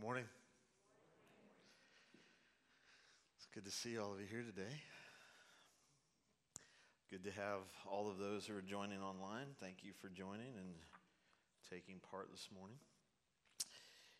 Good 0.00 0.06
morning. 0.06 0.28
It's 3.36 3.46
good 3.52 3.66
to 3.66 3.70
see 3.70 3.98
all 3.98 4.14
of 4.14 4.20
you 4.20 4.26
here 4.30 4.42
today. 4.42 4.74
Good 7.10 7.22
to 7.24 7.30
have 7.32 7.60
all 7.86 8.08
of 8.08 8.16
those 8.16 8.46
who 8.46 8.56
are 8.56 8.62
joining 8.62 9.02
online. 9.02 9.48
Thank 9.60 9.84
you 9.84 9.92
for 10.00 10.08
joining 10.08 10.56
and 10.56 10.72
taking 11.70 11.96
part 12.10 12.30
this 12.30 12.48
morning. 12.58 12.78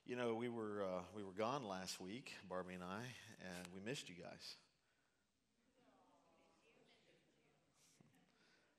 You 0.05 0.17
know, 0.17 0.35
we 0.35 0.51
were 0.51 0.85
uh, 0.85 1.01
we 1.17 1.25
were 1.25 1.33
gone 1.33 1.67
last 1.67 1.99
week, 1.99 2.35
Barbie 2.47 2.75
and 2.75 2.85
I, 2.85 3.01
and 3.41 3.67
we 3.75 3.81
missed 3.81 4.11
you 4.11 4.17
guys. 4.17 4.57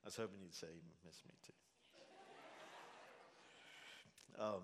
I 0.04 0.08
was 0.08 0.16
hoping 0.18 0.38
you'd 0.44 0.54
say 0.54 0.68
you 0.68 0.84
missed 1.04 1.26
me 1.26 1.34
too. 1.48 1.54
Um, 4.40 4.62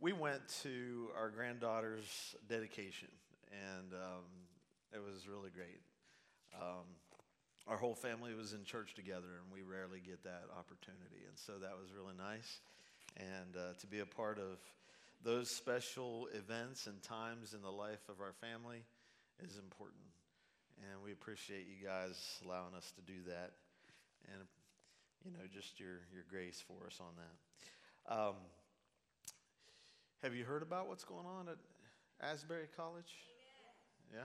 we 0.00 0.12
went 0.12 0.40
to 0.62 1.08
our 1.16 1.28
granddaughter's 1.28 2.34
dedication, 2.48 3.08
and 3.52 3.92
um, 3.92 4.24
it 4.92 4.98
was 4.98 5.28
really 5.28 5.50
great. 5.50 5.80
Um, 6.56 6.88
our 7.68 7.76
whole 7.76 7.94
family 7.94 8.34
was 8.34 8.54
in 8.54 8.64
church 8.64 8.94
together, 8.94 9.36
and 9.36 9.52
we 9.52 9.60
rarely 9.60 10.00
get 10.00 10.24
that 10.24 10.48
opportunity, 10.58 11.28
and 11.28 11.36
so 11.36 11.52
that 11.60 11.76
was 11.76 11.92
really 11.92 12.16
nice. 12.16 12.60
And 13.16 13.54
uh, 13.56 13.74
to 13.78 13.86
be 13.86 14.00
a 14.00 14.06
part 14.06 14.38
of 14.38 14.58
those 15.22 15.54
special 15.54 16.28
events 16.32 16.86
and 16.86 17.02
times 17.02 17.52
in 17.52 17.60
the 17.60 17.70
life 17.70 18.08
of 18.08 18.20
our 18.20 18.32
family 18.40 18.82
is 19.44 19.58
important. 19.58 20.00
And 20.90 21.02
we 21.04 21.12
appreciate 21.12 21.66
you 21.68 21.86
guys 21.86 22.16
allowing 22.46 22.74
us 22.74 22.90
to 22.96 23.02
do 23.02 23.20
that, 23.28 23.52
and 24.32 24.48
you 25.26 25.32
know, 25.32 25.44
just 25.52 25.78
your 25.78 26.00
your 26.10 26.24
grace 26.30 26.64
for 26.66 26.86
us 26.86 26.96
on 27.00 27.12
that. 27.20 28.14
Um, 28.16 28.36
have 30.22 30.34
you 30.34 30.44
heard 30.44 30.62
about 30.62 30.86
what's 30.86 31.04
going 31.04 31.24
on 31.24 31.48
at 31.48 31.56
Asbury 32.20 32.66
College? 32.76 33.10
Yeah? 34.12 34.20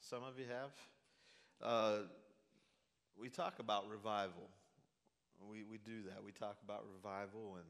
Some 0.00 0.22
of 0.24 0.38
you 0.38 0.46
have? 0.46 0.70
Uh, 1.62 2.06
we 3.20 3.28
talk 3.28 3.58
about 3.58 3.88
revival. 3.90 4.48
We, 5.50 5.64
we 5.70 5.76
do 5.78 6.02
that. 6.08 6.24
We 6.24 6.32
talk 6.32 6.56
about 6.64 6.84
revival, 6.94 7.56
and, 7.56 7.66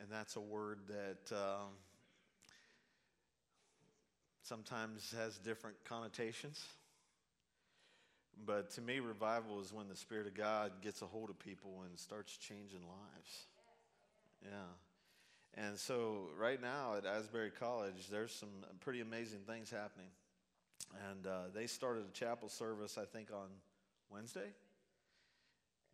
and 0.00 0.08
that's 0.12 0.36
a 0.36 0.40
word 0.40 0.80
that 0.88 1.34
um, 1.34 1.70
sometimes 4.42 5.14
has 5.16 5.38
different 5.38 5.76
connotations. 5.84 6.62
But 8.44 8.70
to 8.72 8.82
me, 8.82 9.00
revival 9.00 9.60
is 9.60 9.72
when 9.72 9.88
the 9.88 9.96
Spirit 9.96 10.26
of 10.26 10.34
God 10.34 10.72
gets 10.82 11.00
a 11.00 11.06
hold 11.06 11.30
of 11.30 11.38
people 11.38 11.82
and 11.88 11.98
starts 11.98 12.36
changing 12.36 12.80
lives. 12.80 13.46
Yeah. 14.44 14.87
And 15.66 15.76
so, 15.76 16.28
right 16.38 16.60
now 16.60 16.94
at 16.96 17.04
Asbury 17.04 17.50
College, 17.50 18.08
there's 18.12 18.32
some 18.32 18.50
pretty 18.80 19.00
amazing 19.00 19.40
things 19.40 19.70
happening. 19.70 20.10
And 21.10 21.26
uh, 21.26 21.38
they 21.52 21.66
started 21.66 22.04
a 22.08 22.12
chapel 22.12 22.48
service, 22.48 22.96
I 22.96 23.04
think, 23.04 23.30
on 23.32 23.48
Wednesday. 24.08 24.52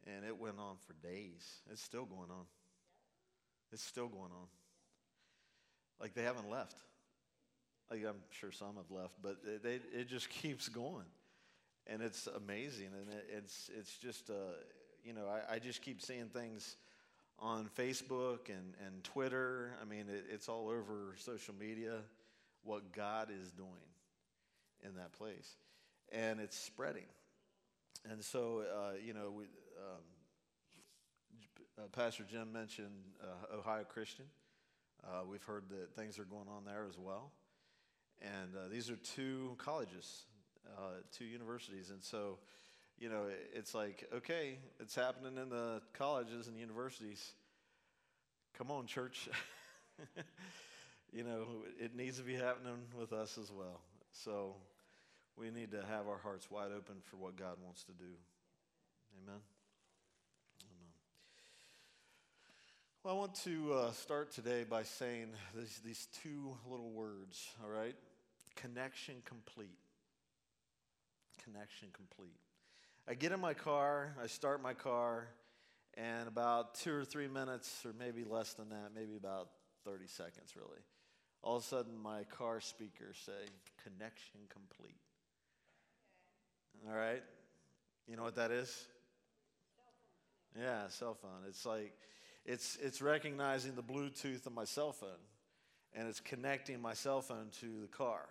And 0.06 0.24
it 0.26 0.38
went 0.38 0.58
on 0.58 0.76
for 0.86 0.92
days. 1.06 1.62
It's 1.72 1.82
still 1.82 2.04
going 2.04 2.30
on. 2.30 2.44
It's 3.72 3.82
still 3.82 4.08
going 4.08 4.32
on. 4.32 4.48
Like 5.98 6.12
they 6.12 6.22
haven't 6.22 6.50
left. 6.50 6.76
Like 7.90 8.04
I'm 8.06 8.20
sure 8.30 8.52
some 8.52 8.76
have 8.76 8.90
left, 8.90 9.14
but 9.22 9.38
it, 9.46 9.62
they, 9.62 9.80
it 9.98 10.08
just 10.08 10.28
keeps 10.42 10.68
going. 10.68 11.06
And 11.86 12.02
it's 12.02 12.26
amazing. 12.26 12.88
And 13.00 13.08
it, 13.14 13.26
it's, 13.38 13.70
it's 13.74 13.96
just, 13.96 14.28
uh, 14.28 14.34
you 15.02 15.14
know, 15.14 15.26
I, 15.26 15.54
I 15.54 15.58
just 15.58 15.80
keep 15.80 16.02
seeing 16.02 16.26
things 16.26 16.76
on 17.38 17.68
Facebook 17.76 18.48
and, 18.48 18.74
and 18.84 19.02
Twitter. 19.04 19.76
I 19.80 19.84
mean, 19.84 20.06
it, 20.08 20.24
it's 20.30 20.48
all 20.48 20.68
over 20.68 21.14
social 21.18 21.54
media 21.54 21.98
what 22.62 22.92
God 22.92 23.28
is 23.30 23.50
doing 23.52 23.70
in 24.82 24.96
that 24.96 25.12
place. 25.12 25.56
And 26.12 26.40
it's 26.40 26.58
spreading. 26.58 27.06
And 28.10 28.22
so, 28.22 28.64
uh, 28.70 28.92
you 29.04 29.14
know, 29.14 29.30
we, 29.30 29.44
um, 29.44 30.02
uh, 31.78 31.82
Pastor 31.92 32.24
Jim 32.30 32.52
mentioned 32.52 32.92
uh, 33.22 33.58
Ohio 33.58 33.84
Christian. 33.84 34.26
Uh, 35.02 35.22
we've 35.28 35.42
heard 35.42 35.64
that 35.70 35.94
things 35.94 36.18
are 36.18 36.24
going 36.24 36.48
on 36.48 36.64
there 36.64 36.86
as 36.88 36.98
well. 36.98 37.32
And 38.22 38.54
uh, 38.56 38.68
these 38.70 38.90
are 38.90 38.96
two 38.96 39.54
colleges, 39.58 40.24
uh, 40.78 41.00
two 41.12 41.24
universities. 41.24 41.90
And 41.90 42.02
so, 42.02 42.38
you 42.98 43.08
know, 43.08 43.24
it's 43.52 43.74
like, 43.74 44.08
okay, 44.14 44.58
it's 44.80 44.94
happening 44.94 45.36
in 45.36 45.48
the 45.48 45.80
colleges 45.94 46.48
and 46.48 46.58
universities. 46.58 47.32
Come 48.56 48.70
on, 48.70 48.86
church. 48.86 49.28
you 51.12 51.24
know, 51.24 51.44
it 51.78 51.96
needs 51.96 52.18
to 52.18 52.24
be 52.24 52.34
happening 52.34 52.78
with 52.98 53.12
us 53.12 53.38
as 53.38 53.50
well. 53.50 53.80
So 54.12 54.54
we 55.36 55.50
need 55.50 55.72
to 55.72 55.82
have 55.90 56.06
our 56.08 56.18
hearts 56.18 56.50
wide 56.50 56.70
open 56.76 56.96
for 57.04 57.16
what 57.16 57.36
God 57.36 57.56
wants 57.64 57.82
to 57.84 57.92
do. 57.92 58.12
Amen. 59.22 59.40
Well, 63.02 63.16
I 63.16 63.18
want 63.18 63.34
to 63.44 63.74
uh, 63.74 63.92
start 63.92 64.32
today 64.32 64.64
by 64.64 64.82
saying 64.82 65.26
these, 65.54 65.78
these 65.84 66.08
two 66.22 66.56
little 66.70 66.90
words, 66.90 67.50
all 67.62 67.68
right? 67.68 67.94
Connection 68.56 69.16
complete. 69.26 69.76
Connection 71.44 71.88
complete. 71.92 72.38
I 73.06 73.12
get 73.12 73.32
in 73.32 73.40
my 73.40 73.52
car, 73.52 74.14
I 74.22 74.26
start 74.28 74.62
my 74.62 74.72
car, 74.72 75.28
and 75.94 76.26
about 76.26 76.74
two 76.74 76.94
or 76.94 77.04
three 77.04 77.28
minutes, 77.28 77.84
or 77.84 77.92
maybe 77.98 78.24
less 78.24 78.54
than 78.54 78.70
that, 78.70 78.92
maybe 78.94 79.16
about 79.16 79.50
30 79.84 80.06
seconds 80.06 80.56
really, 80.56 80.80
all 81.42 81.56
of 81.56 81.62
a 81.62 81.66
sudden 81.66 81.92
my 82.02 82.24
car 82.24 82.60
speakers 82.60 83.18
say, 83.24 83.32
connection 83.82 84.40
complete. 84.48 84.96
All 86.88 86.96
right? 86.96 87.22
You 88.08 88.16
know 88.16 88.22
what 88.22 88.36
that 88.36 88.50
is? 88.50 88.86
Yeah, 90.58 90.88
cell 90.88 91.14
phone. 91.14 91.42
It's 91.46 91.66
like, 91.66 91.92
it's, 92.46 92.78
it's 92.82 93.02
recognizing 93.02 93.74
the 93.74 93.82
Bluetooth 93.82 94.46
of 94.46 94.54
my 94.54 94.64
cell 94.64 94.92
phone, 94.92 95.10
and 95.94 96.08
it's 96.08 96.20
connecting 96.20 96.80
my 96.80 96.94
cell 96.94 97.20
phone 97.20 97.48
to 97.60 97.82
the 97.82 97.88
car 97.88 98.22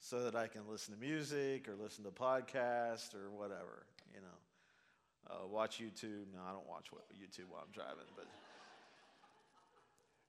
so 0.00 0.22
that 0.24 0.34
I 0.34 0.46
can 0.46 0.62
listen 0.70 0.94
to 0.94 1.00
music 1.00 1.68
or 1.68 1.74
listen 1.74 2.04
to 2.04 2.10
podcasts 2.10 3.14
or 3.14 3.30
whatever, 3.30 3.86
you 4.14 4.20
know. 4.20 4.26
Uh, 5.28 5.46
watch 5.48 5.80
YouTube. 5.80 6.32
No, 6.32 6.40
I 6.46 6.52
don't 6.52 6.68
watch 6.68 6.86
YouTube 6.92 7.48
while 7.48 7.62
I'm 7.66 7.72
driving, 7.72 8.06
but. 8.14 8.26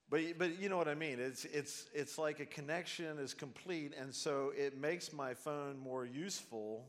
But, 0.10 0.22
but 0.38 0.60
you 0.62 0.70
know 0.70 0.78
what 0.78 0.88
I 0.88 0.96
mean. 0.96 1.20
It's, 1.20 1.44
it's, 1.44 1.88
it's 1.94 2.18
like 2.18 2.40
a 2.40 2.46
connection 2.46 3.20
is 3.20 3.34
complete, 3.34 3.94
and 4.00 4.16
so 4.16 4.54
it 4.56 4.80
makes 4.80 5.12
my 5.12 5.34
phone 5.34 5.78
more 5.78 6.06
useful 6.06 6.86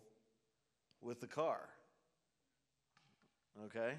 with 1.00 1.20
the 1.20 1.26
car. 1.26 1.58
Okay? 3.66 3.94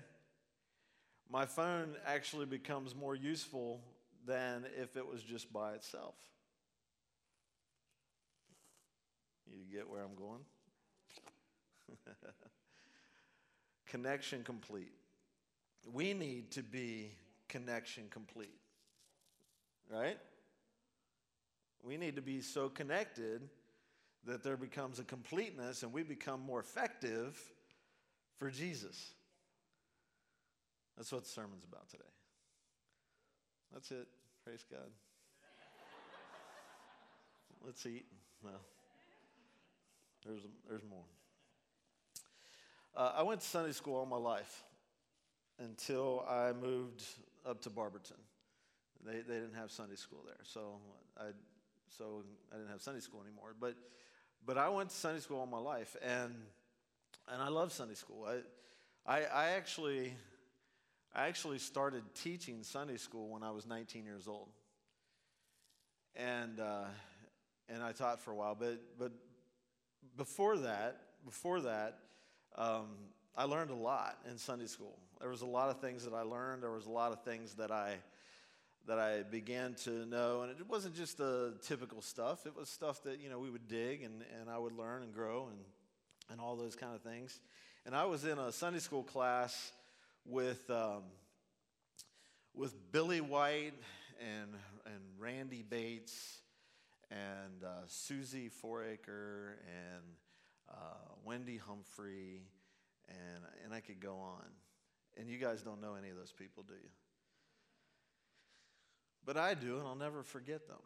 My 1.29 1.45
phone 1.45 1.95
actually 2.05 2.45
becomes 2.45 2.95
more 2.95 3.13
useful 3.13 3.81
than 4.25 4.65
if 4.81 4.95
it 4.95 5.05
was 5.05 5.21
just 5.21 5.51
by 5.51 5.73
itself. 5.73 6.15
Get 9.71 9.89
where 9.89 10.01
I'm 10.01 10.15
going? 10.15 10.39
connection 13.87 14.43
complete. 14.43 14.91
We 15.91 16.13
need 16.13 16.51
to 16.51 16.63
be 16.63 17.11
connection 17.47 18.05
complete. 18.09 18.57
Right? 19.91 20.17
We 21.83 21.97
need 21.97 22.15
to 22.15 22.21
be 22.21 22.41
so 22.41 22.69
connected 22.69 23.41
that 24.25 24.43
there 24.43 24.57
becomes 24.57 24.99
a 24.99 25.03
completeness 25.03 25.83
and 25.83 25.93
we 25.93 26.03
become 26.03 26.41
more 26.41 26.59
effective 26.59 27.39
for 28.37 28.49
Jesus. 28.49 29.11
That's 30.97 31.11
what 31.11 31.23
the 31.23 31.29
sermon's 31.29 31.63
about 31.63 31.89
today. 31.89 32.03
That's 33.71 33.91
it. 33.91 34.07
Praise 34.43 34.65
God. 34.69 34.89
Let's 37.65 37.85
eat. 37.85 38.05
Well. 38.43 38.59
There's, 40.25 40.41
there's 40.67 40.83
more. 40.89 41.03
Uh, 42.95 43.13
I 43.17 43.23
went 43.23 43.41
to 43.41 43.47
Sunday 43.47 43.71
school 43.71 43.95
all 43.95 44.05
my 44.05 44.17
life 44.17 44.63
until 45.59 46.25
I 46.27 46.51
moved 46.53 47.03
up 47.45 47.61
to 47.61 47.69
Barberton. 47.69 48.17
They, 49.05 49.19
they 49.21 49.35
didn't 49.35 49.55
have 49.55 49.71
Sunday 49.71 49.95
school 49.95 50.19
there, 50.25 50.39
so 50.43 50.75
I, 51.17 51.27
so 51.97 52.23
I 52.51 52.57
didn't 52.57 52.71
have 52.71 52.81
Sunday 52.81 52.99
school 52.99 53.21
anymore. 53.21 53.55
But, 53.59 53.75
but 54.45 54.57
I 54.57 54.69
went 54.69 54.89
to 54.89 54.95
Sunday 54.95 55.21
school 55.21 55.39
all 55.39 55.45
my 55.45 55.59
life, 55.59 55.95
and, 56.01 56.35
and 57.31 57.41
I 57.41 57.47
love 57.47 57.71
Sunday 57.71 57.95
school. 57.95 58.27
I, 58.27 58.39
I, 59.09 59.23
I, 59.23 59.49
actually, 59.51 60.13
I 61.15 61.27
actually 61.27 61.59
started 61.59 62.03
teaching 62.13 62.63
Sunday 62.63 62.97
school 62.97 63.29
when 63.29 63.43
I 63.43 63.51
was 63.51 63.65
19 63.65 64.03
years 64.03 64.27
old. 64.27 64.49
And, 66.15 66.59
uh, 66.59 66.85
and 67.69 67.81
I 67.81 67.93
taught 67.93 68.19
for 68.19 68.31
a 68.31 68.35
while, 68.35 68.55
but, 68.59 68.79
but 68.97 69.13
before 70.17 70.57
that, 70.57 71.01
before 71.25 71.61
that, 71.61 71.99
um, 72.55 72.87
I 73.35 73.43
learned 73.43 73.71
a 73.71 73.75
lot 73.75 74.17
in 74.29 74.37
Sunday 74.37 74.67
school. 74.67 74.97
There 75.19 75.29
was 75.29 75.41
a 75.41 75.45
lot 75.45 75.69
of 75.69 75.79
things 75.79 76.03
that 76.05 76.13
I 76.13 76.21
learned. 76.21 76.63
There 76.63 76.71
was 76.71 76.85
a 76.85 76.91
lot 76.91 77.11
of 77.11 77.23
things 77.23 77.53
that 77.55 77.71
I 77.71 77.97
that 78.89 78.97
I 78.97 79.21
began 79.21 79.75
to 79.83 80.05
know. 80.07 80.41
And 80.41 80.51
it 80.51 80.67
wasn't 80.67 80.95
just 80.95 81.17
the 81.17 81.53
typical 81.61 82.01
stuff, 82.01 82.45
it 82.45 82.55
was 82.55 82.69
stuff 82.69 83.03
that, 83.03 83.19
you 83.21 83.29
know, 83.29 83.39
we 83.39 83.49
would 83.49 83.67
dig 83.67 84.01
and, 84.01 84.23
and 84.39 84.49
I 84.49 84.57
would 84.57 84.73
learn 84.73 85.03
and 85.03 85.13
grow 85.13 85.47
and, 85.51 85.59
and 86.31 86.41
all 86.41 86.55
those 86.55 86.75
kind 86.75 86.95
of 86.95 87.01
things. 87.01 87.39
And 87.85 87.95
I 87.95 88.05
was 88.05 88.25
in 88.25 88.39
a 88.39 88.51
Sunday 88.51 88.79
school 88.79 89.03
class 89.03 89.71
with, 90.25 90.67
um, 90.71 91.03
with 92.55 92.73
Billy 92.91 93.21
White 93.21 93.73
and, 94.19 94.49
and 94.85 95.01
Randy 95.19 95.61
Bates 95.61 96.39
and 97.11 97.63
uh, 97.63 97.85
Susie 97.87 98.49
Foraker 98.49 99.53
and 99.67 100.03
uh, 100.69 100.73
Wendy 101.25 101.57
Humphrey, 101.57 102.43
and, 103.07 103.43
and 103.63 103.73
I 103.73 103.79
could 103.79 103.99
go 103.99 104.17
on. 104.17 104.45
And 105.17 105.29
you 105.29 105.37
guys 105.37 105.61
don't 105.63 105.81
know 105.81 105.95
any 105.95 106.09
of 106.09 106.17
those 106.17 106.31
people, 106.31 106.63
do 106.67 106.73
you? 106.73 106.89
But 109.25 109.37
I 109.37 109.53
do, 109.53 109.77
and 109.77 109.87
I'll 109.87 109.95
never 109.95 110.23
forget 110.23 110.67
them 110.67 110.79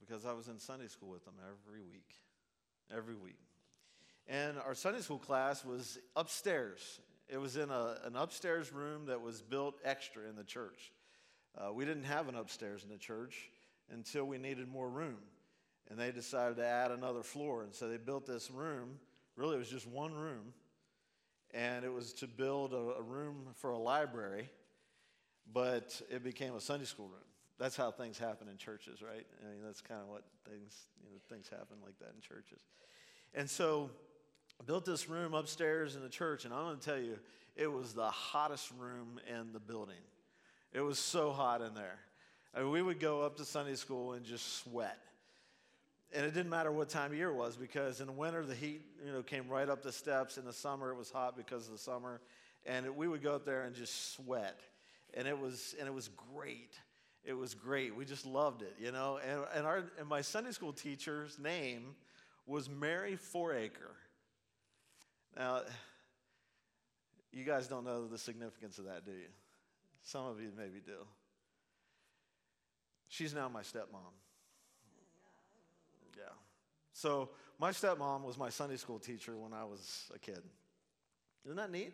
because 0.00 0.26
I 0.26 0.32
was 0.32 0.48
in 0.48 0.58
Sunday 0.58 0.88
school 0.88 1.10
with 1.10 1.24
them 1.24 1.34
every 1.40 1.80
week. 1.80 2.14
Every 2.94 3.14
week. 3.14 3.38
And 4.28 4.58
our 4.58 4.74
Sunday 4.74 5.00
school 5.00 5.18
class 5.18 5.64
was 5.64 5.98
upstairs. 6.14 7.00
It 7.28 7.38
was 7.38 7.56
in 7.56 7.70
a, 7.70 7.96
an 8.04 8.16
upstairs 8.16 8.72
room 8.72 9.06
that 9.06 9.20
was 9.20 9.42
built 9.42 9.76
extra 9.84 10.28
in 10.28 10.36
the 10.36 10.44
church. 10.44 10.92
Uh, 11.56 11.72
we 11.72 11.84
didn't 11.84 12.04
have 12.04 12.28
an 12.28 12.34
upstairs 12.34 12.84
in 12.84 12.90
the 12.90 12.98
church 12.98 13.50
until 13.90 14.24
we 14.24 14.38
needed 14.38 14.68
more 14.68 14.88
room. 14.88 15.18
And 15.90 15.98
they 15.98 16.12
decided 16.12 16.56
to 16.56 16.66
add 16.66 16.90
another 16.90 17.22
floor. 17.22 17.62
And 17.62 17.74
so 17.74 17.88
they 17.88 17.96
built 17.96 18.26
this 18.26 18.50
room. 18.50 18.98
Really, 19.36 19.56
it 19.56 19.58
was 19.58 19.68
just 19.68 19.86
one 19.86 20.14
room. 20.14 20.52
And 21.52 21.84
it 21.84 21.92
was 21.92 22.12
to 22.14 22.26
build 22.26 22.72
a, 22.72 22.98
a 22.98 23.02
room 23.02 23.48
for 23.56 23.70
a 23.70 23.78
library, 23.78 24.48
but 25.52 26.00
it 26.10 26.24
became 26.24 26.54
a 26.54 26.60
Sunday 26.60 26.86
school 26.86 27.08
room. 27.08 27.26
That's 27.58 27.76
how 27.76 27.90
things 27.90 28.18
happen 28.18 28.48
in 28.48 28.56
churches, 28.56 29.02
right? 29.02 29.26
I 29.40 29.52
mean, 29.52 29.62
that's 29.64 29.80
kind 29.82 30.00
of 30.00 30.08
what 30.08 30.24
things, 30.48 30.86
you 31.04 31.10
know, 31.10 31.16
things 31.28 31.48
happen 31.48 31.76
like 31.84 31.98
that 31.98 32.12
in 32.14 32.20
churches. 32.20 32.60
And 33.34 33.48
so 33.48 33.90
I 34.60 34.64
built 34.64 34.84
this 34.84 35.08
room 35.08 35.34
upstairs 35.34 35.94
in 35.94 36.02
the 36.02 36.08
church, 36.08 36.44
and 36.44 36.54
I'm 36.54 36.64
going 36.64 36.78
to 36.78 36.84
tell 36.84 36.98
you, 36.98 37.18
it 37.54 37.70
was 37.70 37.92
the 37.92 38.10
hottest 38.10 38.70
room 38.78 39.20
in 39.28 39.52
the 39.52 39.60
building. 39.60 39.94
It 40.72 40.80
was 40.80 40.98
so 40.98 41.32
hot 41.32 41.60
in 41.60 41.74
there. 41.74 41.98
I 42.54 42.60
mean, 42.60 42.70
we 42.70 42.82
would 42.82 43.00
go 43.00 43.22
up 43.22 43.36
to 43.36 43.44
Sunday 43.44 43.76
school 43.76 44.12
and 44.12 44.24
just 44.24 44.62
sweat. 44.62 44.98
And 46.14 46.26
it 46.26 46.34
didn't 46.34 46.50
matter 46.50 46.70
what 46.70 46.90
time 46.90 47.12
of 47.12 47.16
year 47.16 47.30
it 47.30 47.34
was 47.34 47.56
because 47.56 48.00
in 48.00 48.06
the 48.06 48.12
winter 48.12 48.44
the 48.44 48.54
heat, 48.54 48.82
you 49.04 49.12
know, 49.12 49.22
came 49.22 49.48
right 49.48 49.68
up 49.68 49.82
the 49.82 49.92
steps. 49.92 50.36
In 50.36 50.44
the 50.44 50.52
summer 50.52 50.90
it 50.90 50.96
was 50.96 51.10
hot 51.10 51.36
because 51.36 51.66
of 51.66 51.72
the 51.72 51.78
summer, 51.78 52.20
and 52.66 52.94
we 52.96 53.08
would 53.08 53.22
go 53.22 53.34
up 53.34 53.46
there 53.46 53.62
and 53.62 53.74
just 53.74 54.14
sweat. 54.14 54.60
And 55.14 55.26
it 55.26 55.38
was 55.38 55.74
and 55.78 55.88
it 55.88 55.94
was 55.94 56.10
great. 56.34 56.78
It 57.24 57.32
was 57.32 57.54
great. 57.54 57.96
We 57.96 58.04
just 58.04 58.26
loved 58.26 58.60
it, 58.60 58.74
you 58.78 58.92
know. 58.92 59.18
And 59.26 59.40
and 59.54 59.66
our 59.66 59.84
and 59.98 60.06
my 60.06 60.20
Sunday 60.20 60.50
school 60.50 60.74
teacher's 60.74 61.38
name 61.38 61.94
was 62.46 62.68
Mary 62.68 63.16
Foraker. 63.16 63.94
Now, 65.34 65.62
you 67.32 67.44
guys 67.44 67.68
don't 67.68 67.84
know 67.84 68.06
the 68.06 68.18
significance 68.18 68.78
of 68.78 68.84
that, 68.84 69.06
do 69.06 69.12
you? 69.12 69.30
Some 70.02 70.26
of 70.26 70.40
you 70.40 70.50
maybe 70.54 70.80
do. 70.84 71.06
She's 73.12 73.34
now 73.34 73.46
my 73.46 73.60
stepmom. 73.60 74.14
Yeah. 76.16 76.32
So, 76.94 77.28
my 77.60 77.70
stepmom 77.70 78.22
was 78.24 78.38
my 78.38 78.48
Sunday 78.48 78.78
school 78.78 78.98
teacher 78.98 79.36
when 79.36 79.52
I 79.52 79.64
was 79.64 80.10
a 80.14 80.18
kid. 80.18 80.40
Isn't 81.44 81.58
that 81.58 81.70
neat? 81.70 81.92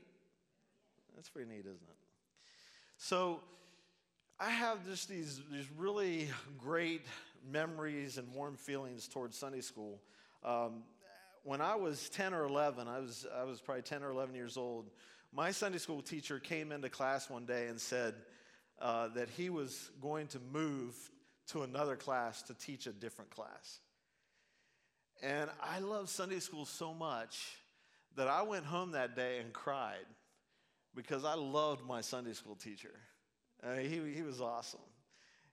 That's 1.17 1.29
pretty 1.29 1.51
neat, 1.51 1.63
isn't 1.63 1.73
it? 1.73 1.97
So, 2.99 3.41
I 4.39 4.51
have 4.51 4.87
just 4.87 5.09
these, 5.09 5.41
these 5.51 5.67
really 5.77 6.29
great 6.57 7.05
memories 7.51 8.17
and 8.17 8.33
warm 8.33 8.55
feelings 8.55 9.09
towards 9.09 9.37
Sunday 9.37 9.63
school. 9.63 10.01
Um, 10.45 10.85
when 11.43 11.61
I 11.61 11.75
was 11.75 12.09
10 12.11 12.33
or 12.33 12.45
11, 12.45 12.87
I 12.87 13.01
was, 13.01 13.27
I 13.37 13.43
was 13.43 13.61
probably 13.61 13.83
10 13.83 14.05
or 14.05 14.11
11 14.11 14.37
years 14.37 14.57
old, 14.57 14.89
my 15.33 15.51
Sunday 15.51 15.79
school 15.79 16.01
teacher 16.01 16.39
came 16.39 16.71
into 16.71 16.89
class 16.89 17.29
one 17.29 17.45
day 17.45 17.67
and 17.67 17.81
said 17.81 18.15
uh, 18.81 19.09
that 19.09 19.29
he 19.31 19.51
was 19.51 19.91
going 20.01 20.27
to 20.29 20.39
move 20.53 20.95
to 21.49 21.63
another 21.63 21.97
class 21.97 22.43
to 22.43 22.55
teach 22.55 22.87
a 22.87 22.93
different 22.93 23.31
class. 23.31 23.81
And 25.23 25.51
I 25.63 25.81
love 25.81 26.09
Sunday 26.09 26.39
school 26.39 26.65
so 26.65 26.95
much 26.95 27.57
that 28.17 28.29
I 28.29 28.43
went 28.43 28.65
home 28.65 28.93
that 28.93 29.17
day 29.17 29.39
and 29.39 29.53
cried 29.53 30.07
because 30.95 31.25
I 31.25 31.35
loved 31.35 31.85
my 31.87 32.01
Sunday 32.01 32.33
school 32.33 32.55
teacher. 32.55 32.95
Mean, 33.67 33.89
he, 33.89 34.15
he 34.15 34.23
was 34.23 34.41
awesome. 34.41 34.81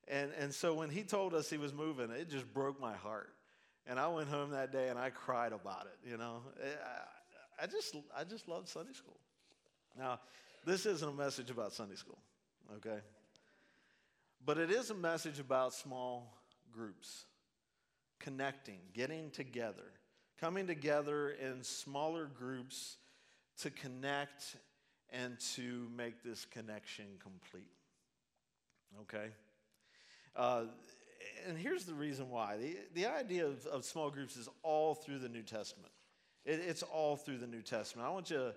And, 0.07 0.31
and 0.39 0.53
so 0.53 0.73
when 0.73 0.89
he 0.89 1.03
told 1.03 1.33
us 1.33 1.49
he 1.49 1.57
was 1.57 1.73
moving, 1.73 2.11
it 2.11 2.29
just 2.29 2.51
broke 2.53 2.79
my 2.79 2.93
heart. 2.93 3.29
And 3.87 3.99
I 3.99 4.07
went 4.07 4.29
home 4.29 4.51
that 4.51 4.71
day 4.71 4.89
and 4.89 4.99
I 4.99 5.09
cried 5.09 5.51
about 5.51 5.87
it, 5.87 6.09
you 6.09 6.17
know. 6.17 6.41
I, 6.63 7.63
I 7.63 7.67
just, 7.67 7.95
I 8.15 8.23
just 8.23 8.47
loved 8.47 8.67
Sunday 8.67 8.93
school. 8.93 9.17
Now, 9.97 10.19
this 10.65 10.85
isn't 10.85 11.07
a 11.07 11.13
message 11.13 11.49
about 11.49 11.73
Sunday 11.73 11.95
school, 11.95 12.17
okay? 12.77 12.99
But 14.45 14.57
it 14.59 14.69
is 14.69 14.91
a 14.91 14.95
message 14.95 15.39
about 15.39 15.73
small 15.73 16.31
groups, 16.71 17.25
connecting, 18.19 18.79
getting 18.93 19.31
together, 19.31 19.91
coming 20.39 20.67
together 20.67 21.29
in 21.29 21.63
smaller 21.63 22.25
groups 22.27 22.97
to 23.61 23.71
connect 23.71 24.57
and 25.11 25.39
to 25.55 25.87
make 25.95 26.23
this 26.23 26.45
connection 26.45 27.05
complete. 27.23 27.71
Okay? 29.01 29.29
Uh, 30.35 30.65
and 31.47 31.57
here's 31.57 31.85
the 31.85 31.93
reason 31.93 32.29
why. 32.29 32.57
The, 32.57 32.77
the 32.93 33.05
idea 33.07 33.47
of, 33.47 33.65
of 33.67 33.83
small 33.83 34.11
groups 34.11 34.37
is 34.37 34.47
all 34.61 34.93
through 34.93 35.19
the 35.19 35.29
New 35.29 35.43
Testament. 35.43 35.91
It, 36.45 36.59
it's 36.67 36.83
all 36.83 37.15
through 37.15 37.37
the 37.37 37.47
New 37.47 37.61
Testament. 37.61 38.07
I 38.07 38.11
want 38.11 38.29
you 38.29 38.37
to 38.37 38.53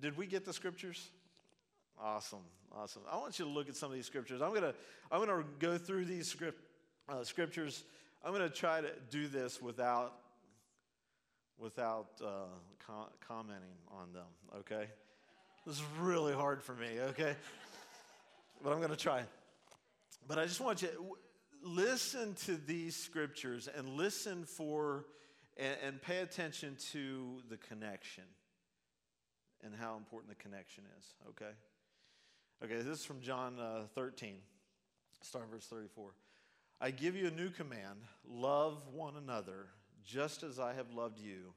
did 0.00 0.16
we 0.16 0.26
get 0.26 0.44
the 0.44 0.52
scriptures? 0.52 1.10
Awesome, 2.00 2.44
awesome. 2.72 3.02
I 3.10 3.16
want 3.16 3.38
you 3.38 3.44
to 3.44 3.50
look 3.50 3.68
at 3.68 3.76
some 3.76 3.90
of 3.90 3.94
these 3.94 4.06
scriptures. 4.06 4.42
I'm 4.42 4.54
gonna 4.54 4.74
I'm 5.10 5.24
gonna 5.24 5.44
go 5.58 5.78
through 5.78 6.06
these 6.06 6.26
script, 6.28 6.60
uh, 7.08 7.24
scriptures. 7.24 7.84
I'm 8.24 8.32
gonna 8.32 8.48
try 8.48 8.80
to 8.80 8.90
do 9.10 9.28
this 9.28 9.60
without 9.60 10.14
without 11.58 12.08
uh, 12.24 12.46
com- 12.86 13.10
commenting 13.26 13.76
on 13.90 14.12
them. 14.12 14.26
Okay, 14.60 14.86
this 15.66 15.76
is 15.76 15.82
really 16.00 16.32
hard 16.32 16.62
for 16.62 16.74
me. 16.74 17.00
Okay, 17.10 17.34
but 18.62 18.72
I'm 18.72 18.80
gonna 18.80 18.96
try. 18.96 19.22
But 20.26 20.38
I 20.38 20.44
just 20.44 20.60
want 20.60 20.82
you 20.82 20.88
to 20.88 21.16
listen 21.62 22.34
to 22.46 22.56
these 22.56 22.96
scriptures 22.96 23.68
and 23.68 23.88
listen 23.90 24.44
for 24.44 25.06
and, 25.56 25.76
and 25.84 26.02
pay 26.02 26.18
attention 26.18 26.76
to 26.92 27.42
the 27.48 27.56
connection 27.56 28.24
and 29.64 29.74
how 29.74 29.96
important 29.96 30.36
the 30.36 30.42
connection 30.42 30.84
is, 30.98 31.04
okay? 31.28 31.52
Okay, 32.64 32.76
this 32.76 33.00
is 33.00 33.04
from 33.04 33.20
John 33.20 33.58
uh, 33.58 33.86
13, 33.96 34.36
start 35.20 35.46
verse 35.50 35.66
34. 35.66 36.10
I 36.80 36.92
give 36.92 37.16
you 37.16 37.26
a 37.26 37.30
new 37.32 37.50
command 37.50 37.98
love 38.24 38.82
one 38.94 39.14
another, 39.16 39.66
just 40.04 40.44
as 40.44 40.60
I 40.60 40.72
have 40.74 40.92
loved 40.94 41.18
you. 41.18 41.54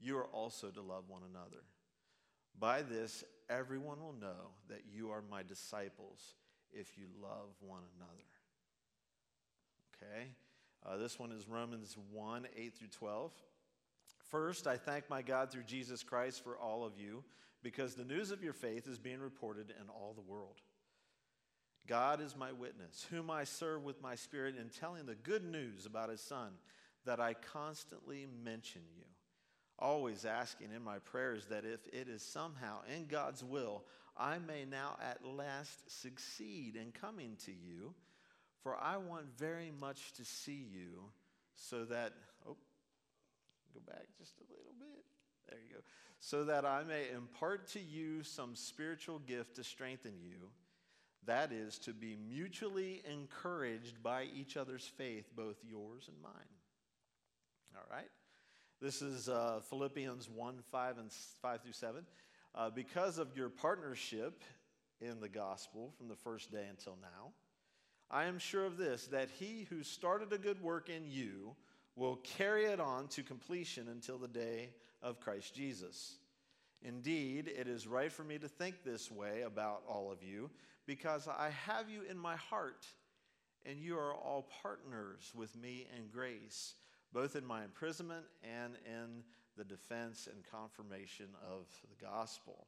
You 0.00 0.18
are 0.18 0.26
also 0.26 0.70
to 0.70 0.80
love 0.80 1.04
one 1.06 1.22
another. 1.30 1.62
By 2.58 2.82
this, 2.82 3.22
everyone 3.48 4.02
will 4.02 4.14
know 4.20 4.50
that 4.68 4.82
you 4.92 5.10
are 5.12 5.22
my 5.30 5.44
disciples 5.44 6.34
if 6.72 6.98
you 6.98 7.04
love 7.22 7.54
one 7.60 7.82
another. 7.96 8.26
Okay? 9.94 10.26
Uh, 10.84 10.96
this 10.96 11.20
one 11.20 11.30
is 11.30 11.46
Romans 11.48 11.96
1 12.10 12.48
8 12.56 12.74
through 12.74 12.88
12. 12.88 13.32
First, 14.28 14.66
I 14.66 14.76
thank 14.76 15.08
my 15.08 15.22
God 15.22 15.52
through 15.52 15.64
Jesus 15.68 16.02
Christ 16.02 16.42
for 16.42 16.58
all 16.58 16.84
of 16.84 16.94
you 16.98 17.22
because 17.62 17.94
the 17.94 18.04
news 18.04 18.30
of 18.30 18.42
your 18.42 18.52
faith 18.52 18.86
is 18.86 18.98
being 18.98 19.20
reported 19.20 19.70
in 19.70 19.88
all 19.88 20.14
the 20.14 20.20
world. 20.20 20.60
God 21.86 22.20
is 22.20 22.36
my 22.36 22.52
witness, 22.52 23.06
whom 23.10 23.30
I 23.30 23.44
serve 23.44 23.82
with 23.82 24.02
my 24.02 24.14
spirit 24.14 24.56
in 24.56 24.68
telling 24.68 25.06
the 25.06 25.14
good 25.14 25.44
news 25.44 25.86
about 25.86 26.10
his 26.10 26.20
son, 26.20 26.50
that 27.06 27.18
I 27.18 27.34
constantly 27.34 28.26
mention 28.44 28.82
you, 28.94 29.04
always 29.78 30.24
asking 30.24 30.68
in 30.74 30.82
my 30.82 30.98
prayers 30.98 31.46
that 31.46 31.64
if 31.64 31.80
it 31.92 32.08
is 32.08 32.22
somehow 32.22 32.80
in 32.94 33.06
God's 33.06 33.42
will, 33.42 33.84
I 34.16 34.38
may 34.38 34.64
now 34.64 34.98
at 35.02 35.24
last 35.24 36.02
succeed 36.02 36.76
in 36.76 36.92
coming 36.92 37.36
to 37.46 37.52
you, 37.52 37.94
for 38.62 38.76
I 38.76 38.98
want 38.98 39.38
very 39.38 39.72
much 39.80 40.12
to 40.14 40.24
see 40.24 40.66
you 40.70 41.04
so 41.54 41.84
that, 41.86 42.12
oh, 42.46 42.56
go 43.72 43.80
back 43.86 44.06
just 44.18 44.34
a 44.38 44.52
little 44.52 44.74
bit. 44.78 45.04
There 45.48 45.58
you 45.58 45.76
go 45.76 45.80
so 46.20 46.44
that 46.44 46.64
I 46.64 46.82
may 46.84 47.10
impart 47.14 47.68
to 47.68 47.80
you 47.80 48.22
some 48.22 48.54
spiritual 48.54 49.20
gift 49.20 49.56
to 49.56 49.64
strengthen 49.64 50.14
you. 50.20 50.50
That 51.26 51.52
is, 51.52 51.78
to 51.80 51.92
be 51.92 52.16
mutually 52.16 53.02
encouraged 53.10 54.02
by 54.02 54.26
each 54.34 54.56
other's 54.56 54.90
faith, 54.96 55.26
both 55.36 55.56
yours 55.68 56.08
and 56.08 56.20
mine. 56.22 56.32
All 57.76 57.84
right? 57.90 58.08
This 58.80 59.02
is 59.02 59.28
uh, 59.28 59.60
Philippians 59.68 60.28
1 60.30 60.54
5 60.70 60.98
and 60.98 61.12
5 61.42 61.62
through 61.62 61.72
7. 61.72 62.04
Uh, 62.54 62.70
because 62.70 63.18
of 63.18 63.36
your 63.36 63.50
partnership 63.50 64.42
in 65.00 65.20
the 65.20 65.28
gospel 65.28 65.92
from 65.96 66.08
the 66.08 66.16
first 66.16 66.50
day 66.50 66.64
until 66.68 66.96
now, 67.00 67.32
I 68.10 68.24
am 68.24 68.38
sure 68.38 68.64
of 68.64 68.78
this, 68.78 69.06
that 69.08 69.28
he 69.38 69.66
who 69.68 69.82
started 69.82 70.32
a 70.32 70.38
good 70.38 70.62
work 70.62 70.88
in 70.88 71.10
you 71.10 71.54
will 71.94 72.16
carry 72.16 72.64
it 72.64 72.80
on 72.80 73.08
to 73.08 73.22
completion 73.22 73.88
until 73.88 74.16
the 74.16 74.28
day 74.28 74.70
of 75.02 75.20
Christ 75.20 75.54
Jesus. 75.54 76.16
Indeed, 76.82 77.48
it 77.48 77.66
is 77.66 77.86
right 77.86 78.12
for 78.12 78.24
me 78.24 78.38
to 78.38 78.48
think 78.48 78.84
this 78.84 79.10
way 79.10 79.42
about 79.42 79.82
all 79.88 80.12
of 80.12 80.22
you, 80.22 80.50
because 80.86 81.26
I 81.28 81.50
have 81.66 81.90
you 81.90 82.02
in 82.08 82.16
my 82.16 82.36
heart, 82.36 82.86
and 83.66 83.80
you 83.80 83.98
are 83.98 84.14
all 84.14 84.48
partners 84.62 85.32
with 85.34 85.56
me 85.56 85.86
in 85.96 86.08
grace, 86.08 86.74
both 87.12 87.34
in 87.36 87.44
my 87.44 87.64
imprisonment 87.64 88.26
and 88.44 88.74
in 88.86 89.24
the 89.56 89.64
defense 89.64 90.28
and 90.32 90.44
confirmation 90.50 91.26
of 91.50 91.66
the 91.90 92.04
gospel. 92.04 92.66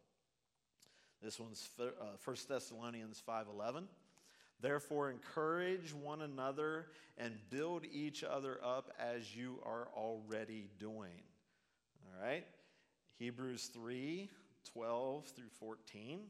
This 1.23 1.39
one's 1.39 1.69
1 1.77 1.89
uh, 2.01 2.35
Thessalonians 2.49 3.23
5:11. 3.27 3.87
Therefore 4.61 5.11
encourage 5.11 5.95
one 5.95 6.23
another 6.23 6.89
and 7.17 7.39
build 7.49 7.87
each 7.91 8.25
other 8.25 8.59
up 8.63 8.91
as 8.99 9.35
you 9.35 9.59
are 9.65 9.89
already 9.95 10.69
doing. 10.79 11.23
Right? 12.21 12.45
Hebrews 13.19 13.71
3 13.73 14.29
12 14.73 15.27
through 15.27 15.49
14. 15.59 16.21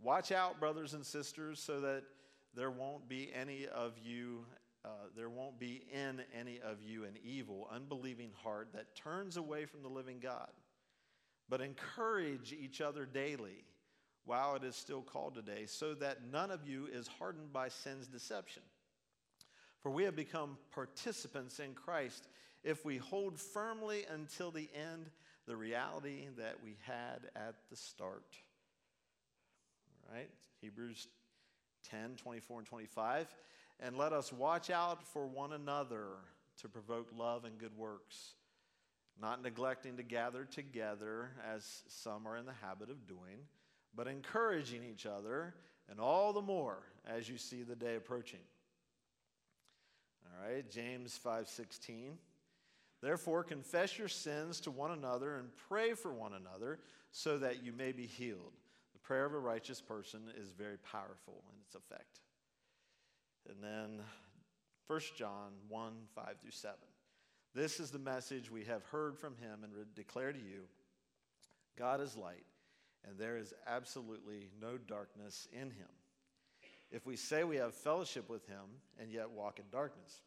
Watch 0.00 0.32
out, 0.32 0.58
brothers 0.58 0.94
and 0.94 1.06
sisters, 1.06 1.60
so 1.60 1.80
that 1.80 2.02
there 2.54 2.70
won't 2.70 3.08
be 3.08 3.30
any 3.32 3.68
of 3.68 3.92
you, 4.02 4.44
uh, 4.84 4.88
there 5.16 5.30
won't 5.30 5.60
be 5.60 5.84
in 5.92 6.22
any 6.38 6.60
of 6.60 6.82
you 6.82 7.04
an 7.04 7.16
evil, 7.24 7.68
unbelieving 7.72 8.30
heart 8.42 8.70
that 8.74 8.96
turns 8.96 9.36
away 9.36 9.64
from 9.64 9.82
the 9.82 9.88
living 9.88 10.18
God. 10.18 10.50
But 11.48 11.60
encourage 11.60 12.52
each 12.52 12.80
other 12.80 13.06
daily 13.06 13.64
while 14.24 14.56
it 14.56 14.64
is 14.64 14.74
still 14.74 15.02
called 15.02 15.34
today, 15.34 15.66
so 15.66 15.94
that 15.94 16.18
none 16.32 16.50
of 16.50 16.66
you 16.66 16.88
is 16.92 17.06
hardened 17.06 17.52
by 17.52 17.68
sin's 17.68 18.08
deception. 18.08 18.62
For 19.80 19.90
we 19.90 20.02
have 20.04 20.16
become 20.16 20.58
participants 20.72 21.60
in 21.60 21.74
Christ 21.74 22.26
if 22.64 22.84
we 22.84 22.98
hold 22.98 23.38
firmly 23.38 24.04
until 24.12 24.50
the 24.50 24.68
end 24.74 25.10
the 25.46 25.56
reality 25.56 26.28
that 26.38 26.56
we 26.62 26.76
had 26.82 27.30
at 27.34 27.54
the 27.70 27.76
start. 27.76 28.36
Right? 30.12 30.30
Hebrews 30.60 31.08
10 31.90 32.16
24 32.16 32.58
and 32.58 32.66
25. 32.66 33.34
And 33.80 33.96
let 33.96 34.12
us 34.12 34.32
watch 34.32 34.70
out 34.70 35.02
for 35.02 35.26
one 35.26 35.52
another 35.52 36.06
to 36.60 36.68
provoke 36.68 37.08
love 37.16 37.44
and 37.44 37.58
good 37.58 37.76
works, 37.76 38.34
not 39.20 39.42
neglecting 39.42 39.96
to 39.96 40.02
gather 40.02 40.44
together 40.44 41.30
as 41.52 41.82
some 41.88 42.26
are 42.28 42.36
in 42.36 42.46
the 42.46 42.52
habit 42.62 42.90
of 42.90 43.08
doing, 43.08 43.38
but 43.94 44.06
encouraging 44.06 44.84
each 44.84 45.06
other, 45.06 45.54
and 45.90 45.98
all 45.98 46.32
the 46.32 46.42
more 46.42 46.78
as 47.06 47.28
you 47.28 47.36
see 47.36 47.62
the 47.62 47.74
day 47.74 47.96
approaching. 47.96 48.40
All 50.24 50.48
right, 50.48 50.70
James 50.70 51.18
5:16. 51.18 52.18
Therefore 53.02 53.42
confess 53.42 53.98
your 53.98 54.08
sins 54.08 54.60
to 54.60 54.70
one 54.70 54.92
another 54.92 55.36
and 55.36 55.48
pray 55.68 55.94
for 55.94 56.12
one 56.12 56.34
another 56.34 56.78
so 57.10 57.36
that 57.38 57.64
you 57.64 57.72
may 57.72 57.90
be 57.90 58.06
healed. 58.06 58.52
The 58.92 59.00
prayer 59.00 59.26
of 59.26 59.34
a 59.34 59.38
righteous 59.38 59.80
person 59.80 60.20
is 60.40 60.52
very 60.52 60.78
powerful 60.78 61.42
in 61.50 61.60
its 61.66 61.74
effect. 61.74 62.20
And 63.50 63.62
then 63.62 64.00
1 64.86 65.00
John 65.16 65.50
1 65.68 65.92
5 66.14 66.24
through 66.40 66.50
7. 66.52 66.76
This 67.54 67.80
is 67.80 67.90
the 67.90 67.98
message 67.98 68.50
we 68.50 68.64
have 68.64 68.84
heard 68.84 69.18
from 69.18 69.36
him 69.36 69.64
and 69.64 69.72
declare 69.94 70.32
to 70.32 70.38
you 70.38 70.62
God 71.76 72.00
is 72.00 72.16
light, 72.16 72.44
and 73.06 73.18
there 73.18 73.36
is 73.36 73.52
absolutely 73.66 74.48
no 74.60 74.78
darkness 74.78 75.48
in 75.52 75.70
him. 75.70 75.88
If 76.90 77.06
we 77.06 77.16
say 77.16 77.42
we 77.42 77.56
have 77.56 77.74
fellowship 77.74 78.28
with 78.28 78.46
him 78.46 78.80
and 79.00 79.10
yet 79.10 79.30
walk 79.30 79.58
in 79.58 79.64
darkness, 79.72 80.20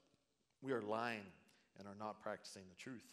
we 0.61 0.71
are 0.71 0.81
lying 0.81 1.21
and 1.77 1.87
are 1.87 1.95
not 1.99 2.21
practicing 2.21 2.63
the 2.69 2.75
truth. 2.75 3.05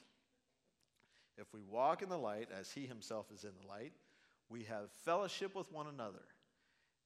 If 1.38 1.52
we 1.54 1.60
walk 1.62 2.02
in 2.02 2.08
the 2.08 2.18
light 2.18 2.48
as 2.58 2.70
he 2.70 2.86
himself 2.86 3.26
is 3.32 3.44
in 3.44 3.52
the 3.60 3.68
light, 3.68 3.92
we 4.48 4.64
have 4.64 4.90
fellowship 5.04 5.54
with 5.54 5.72
one 5.72 5.86
another, 5.86 6.24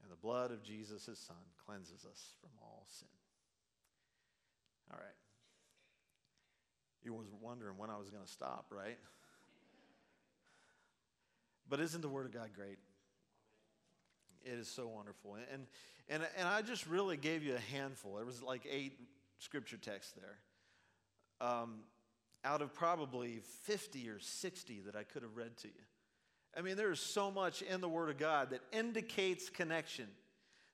and 0.02 0.10
the 0.10 0.16
blood 0.16 0.50
of 0.50 0.62
Jesus, 0.62 1.06
his 1.06 1.18
son, 1.18 1.36
cleanses 1.64 2.04
us 2.10 2.34
from 2.40 2.50
all 2.60 2.86
sin. 2.88 3.08
All 4.90 4.98
right. 4.98 5.14
You 7.04 7.14
was 7.14 7.28
wondering 7.40 7.78
when 7.78 7.88
I 7.88 7.96
was 7.96 8.10
going 8.10 8.24
to 8.24 8.30
stop, 8.30 8.66
right? 8.70 8.98
But 11.68 11.80
isn't 11.80 12.00
the 12.00 12.08
Word 12.08 12.26
of 12.26 12.32
God 12.32 12.50
great? 12.54 12.78
It 14.44 14.58
is 14.58 14.68
so 14.68 14.86
wonderful. 14.88 15.36
And, 15.52 15.66
and, 16.08 16.22
and 16.36 16.48
I 16.48 16.62
just 16.62 16.86
really 16.86 17.16
gave 17.16 17.42
you 17.42 17.54
a 17.54 17.76
handful. 17.76 18.14
There 18.14 18.24
was 18.24 18.42
like 18.42 18.66
eight 18.70 18.98
scripture 19.38 19.76
texts 19.76 20.12
there. 20.12 20.38
Um, 21.40 21.80
out 22.46 22.62
of 22.62 22.72
probably 22.72 23.40
50 23.64 24.08
or 24.08 24.20
60 24.20 24.82
that 24.86 24.94
I 24.94 25.02
could 25.02 25.22
have 25.22 25.36
read 25.36 25.56
to 25.58 25.68
you. 25.68 25.84
I 26.56 26.62
mean, 26.62 26.76
there 26.76 26.92
is 26.92 27.00
so 27.00 27.30
much 27.30 27.60
in 27.60 27.80
the 27.80 27.88
Word 27.88 28.08
of 28.08 28.18
God 28.18 28.50
that 28.50 28.60
indicates 28.72 29.50
connection, 29.50 30.06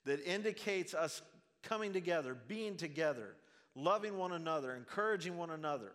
that 0.05 0.23
indicates 0.25 0.93
us 0.93 1.23
coming 1.63 1.93
together, 1.93 2.37
being 2.47 2.77
together, 2.77 3.35
loving 3.75 4.19
one 4.19 4.33
another, 4.33 4.75
encouraging 4.75 5.39
one 5.39 5.51
another. 5.51 5.93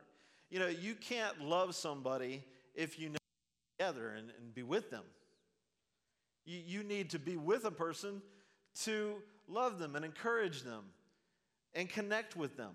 You 0.49 0.59
know, 0.59 0.67
you 0.67 0.95
can't 0.95 1.41
love 1.41 1.75
somebody 1.75 2.43
if 2.73 2.99
you 2.99 3.09
know 3.09 3.17
together 3.77 4.09
and, 4.09 4.31
and 4.39 4.53
be 4.53 4.63
with 4.63 4.89
them. 4.89 5.03
You, 6.45 6.59
you 6.65 6.83
need 6.83 7.11
to 7.11 7.19
be 7.19 7.37
with 7.37 7.65
a 7.65 7.71
person 7.71 8.21
to 8.83 9.15
love 9.47 9.77
them 9.79 9.95
and 9.95 10.03
encourage 10.03 10.63
them 10.63 10.83
and 11.75 11.87
connect 11.87 12.35
with 12.35 12.57
them. 12.57 12.71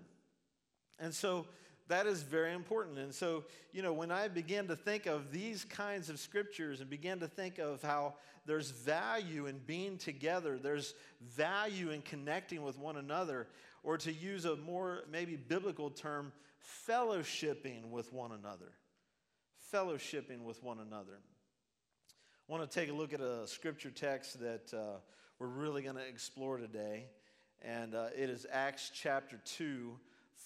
And 0.99 1.13
so 1.13 1.45
that 1.89 2.07
is 2.07 2.23
very 2.23 2.53
important. 2.53 2.97
And 2.97 3.13
so, 3.13 3.43
you 3.73 3.81
know, 3.81 3.93
when 3.93 4.11
I 4.11 4.27
began 4.27 4.67
to 4.67 4.75
think 4.75 5.05
of 5.05 5.31
these 5.31 5.65
kinds 5.65 6.09
of 6.09 6.19
scriptures 6.19 6.79
and 6.79 6.89
began 6.89 7.19
to 7.19 7.27
think 7.27 7.59
of 7.59 7.81
how 7.81 8.15
there's 8.45 8.71
value 8.71 9.47
in 9.47 9.59
being 9.65 9.97
together, 9.97 10.57
there's 10.57 10.93
value 11.21 11.91
in 11.91 12.01
connecting 12.01 12.63
with 12.63 12.77
one 12.77 12.97
another, 12.97 13.47
or 13.83 13.97
to 13.97 14.13
use 14.13 14.45
a 14.45 14.55
more 14.55 15.03
maybe 15.11 15.35
biblical 15.35 15.89
term, 15.89 16.31
fellowshipping 16.87 17.89
with 17.89 18.13
one 18.13 18.31
another. 18.31 18.71
Fellowshipping 19.73 20.43
with 20.43 20.63
one 20.63 20.79
another. 20.79 21.19
I 22.47 22.51
want 22.51 22.69
to 22.69 22.79
take 22.79 22.89
a 22.89 22.93
look 22.93 23.13
at 23.13 23.21
a 23.21 23.47
scripture 23.47 23.91
text 23.91 24.39
that 24.39 24.73
uh, 24.73 24.99
we're 25.39 25.47
really 25.47 25.81
going 25.81 25.95
to 25.95 26.07
explore 26.07 26.57
today, 26.57 27.07
and 27.61 27.95
uh, 27.95 28.07
it 28.15 28.29
is 28.29 28.45
Acts 28.51 28.91
chapter 28.93 29.39
2 29.45 29.97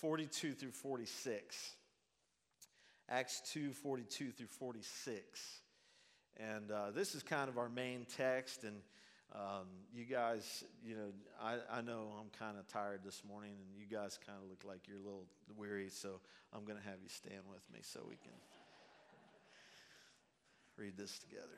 42 0.01 0.53
through 0.53 0.71
46. 0.71 1.75
Acts 3.09 3.41
2 3.53 3.71
42 3.71 4.31
through 4.31 4.47
46. 4.47 5.61
And 6.37 6.71
uh, 6.71 6.91
this 6.93 7.15
is 7.15 7.23
kind 7.23 7.49
of 7.49 7.57
our 7.57 7.69
main 7.69 8.05
text. 8.17 8.63
And 8.63 8.77
um, 9.33 9.67
you 9.93 10.05
guys, 10.05 10.63
you 10.85 10.95
know, 10.95 11.11
I, 11.41 11.57
I 11.77 11.81
know 11.81 12.09
I'm 12.19 12.29
kind 12.37 12.57
of 12.57 12.67
tired 12.67 13.01
this 13.03 13.23
morning, 13.27 13.51
and 13.51 13.79
you 13.79 13.85
guys 13.85 14.19
kind 14.25 14.37
of 14.41 14.49
look 14.49 14.63
like 14.65 14.87
you're 14.87 14.97
a 14.97 15.03
little 15.03 15.25
weary. 15.55 15.89
So 15.89 16.19
I'm 16.53 16.65
going 16.65 16.77
to 16.77 16.85
have 16.85 16.99
you 17.01 17.09
stand 17.09 17.43
with 17.49 17.63
me 17.73 17.79
so 17.81 18.01
we 18.07 18.15
can 18.17 18.31
read 20.77 20.97
this 20.97 21.17
together. 21.19 21.57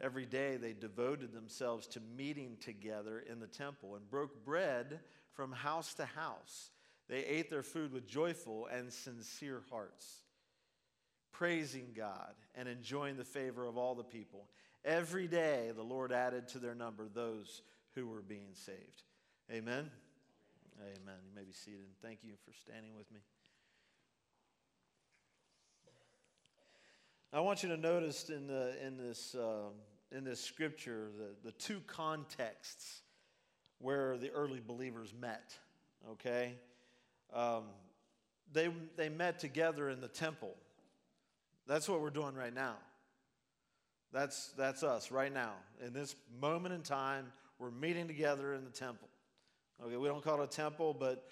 Every 0.00 0.26
day 0.26 0.56
they 0.56 0.72
devoted 0.72 1.32
themselves 1.32 1.86
to 1.88 2.00
meeting 2.16 2.56
together 2.60 3.24
in 3.30 3.38
the 3.40 3.46
temple 3.46 3.94
and 3.94 4.10
broke 4.10 4.44
bread 4.44 5.00
from 5.32 5.52
house 5.52 5.94
to 5.94 6.04
house. 6.04 6.70
They 7.08 7.24
ate 7.24 7.50
their 7.50 7.62
food 7.62 7.92
with 7.92 8.06
joyful 8.06 8.66
and 8.66 8.92
sincere 8.92 9.62
hearts, 9.70 10.22
praising 11.32 11.88
God 11.94 12.34
and 12.54 12.68
enjoying 12.68 13.16
the 13.16 13.24
favor 13.24 13.66
of 13.66 13.76
all 13.76 13.94
the 13.94 14.02
people. 14.02 14.48
Every 14.84 15.28
day 15.28 15.70
the 15.74 15.82
Lord 15.82 16.12
added 16.12 16.48
to 16.48 16.58
their 16.58 16.74
number 16.74 17.08
those 17.08 17.62
who 17.94 18.06
were 18.06 18.22
being 18.22 18.52
saved. 18.52 19.02
Amen. 19.50 19.90
Amen. 20.80 21.16
You 21.26 21.34
may 21.34 21.44
be 21.44 21.52
seated. 21.52 21.86
Thank 22.02 22.18
you 22.22 22.34
for 22.44 22.52
standing 22.52 22.96
with 22.96 23.10
me. 23.12 23.20
I 27.34 27.40
want 27.40 27.64
you 27.64 27.68
to 27.70 27.76
notice 27.76 28.30
in, 28.30 28.46
the, 28.46 28.74
in, 28.80 28.96
this, 28.96 29.34
uh, 29.34 29.70
in 30.16 30.22
this 30.22 30.38
scripture 30.38 31.08
the, 31.18 31.50
the 31.50 31.50
two 31.50 31.80
contexts 31.88 33.02
where 33.80 34.16
the 34.16 34.30
early 34.30 34.60
believers 34.64 35.12
met. 35.20 35.52
okay? 36.12 36.54
Um, 37.34 37.64
they, 38.52 38.70
they 38.94 39.08
met 39.08 39.40
together 39.40 39.90
in 39.90 40.00
the 40.00 40.06
temple. 40.06 40.54
That's 41.66 41.88
what 41.88 42.00
we're 42.00 42.10
doing 42.10 42.36
right 42.36 42.54
now. 42.54 42.76
That's, 44.12 44.52
that's 44.56 44.84
us 44.84 45.10
right 45.10 45.34
now. 45.34 45.54
In 45.84 45.92
this 45.92 46.14
moment 46.40 46.72
in 46.72 46.82
time, 46.82 47.32
we're 47.58 47.72
meeting 47.72 48.06
together 48.06 48.54
in 48.54 48.64
the 48.64 48.70
temple. 48.70 49.08
Okay, 49.84 49.96
we 49.96 50.06
don't 50.06 50.22
call 50.22 50.40
it 50.40 50.44
a 50.44 50.56
temple, 50.56 50.94
but 50.96 51.26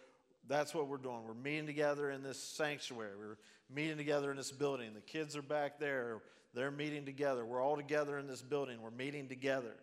that's 0.48 0.74
what 0.74 0.88
we're 0.88 0.96
doing. 0.96 1.24
We're 1.26 1.34
meeting 1.34 1.66
together 1.66 2.10
in 2.10 2.22
this 2.22 2.42
sanctuary. 2.42 3.12
We're 3.18 3.36
meeting 3.74 3.96
together 3.96 4.30
in 4.30 4.36
this 4.36 4.52
building. 4.52 4.94
The 4.94 5.00
kids 5.00 5.36
are 5.36 5.42
back 5.42 5.78
there. 5.78 6.20
They're 6.54 6.70
meeting 6.70 7.04
together. 7.04 7.44
We're 7.44 7.62
all 7.62 7.76
together 7.76 8.18
in 8.18 8.26
this 8.26 8.42
building. 8.42 8.82
We're 8.82 8.90
meeting 8.90 9.28
together. 9.28 9.74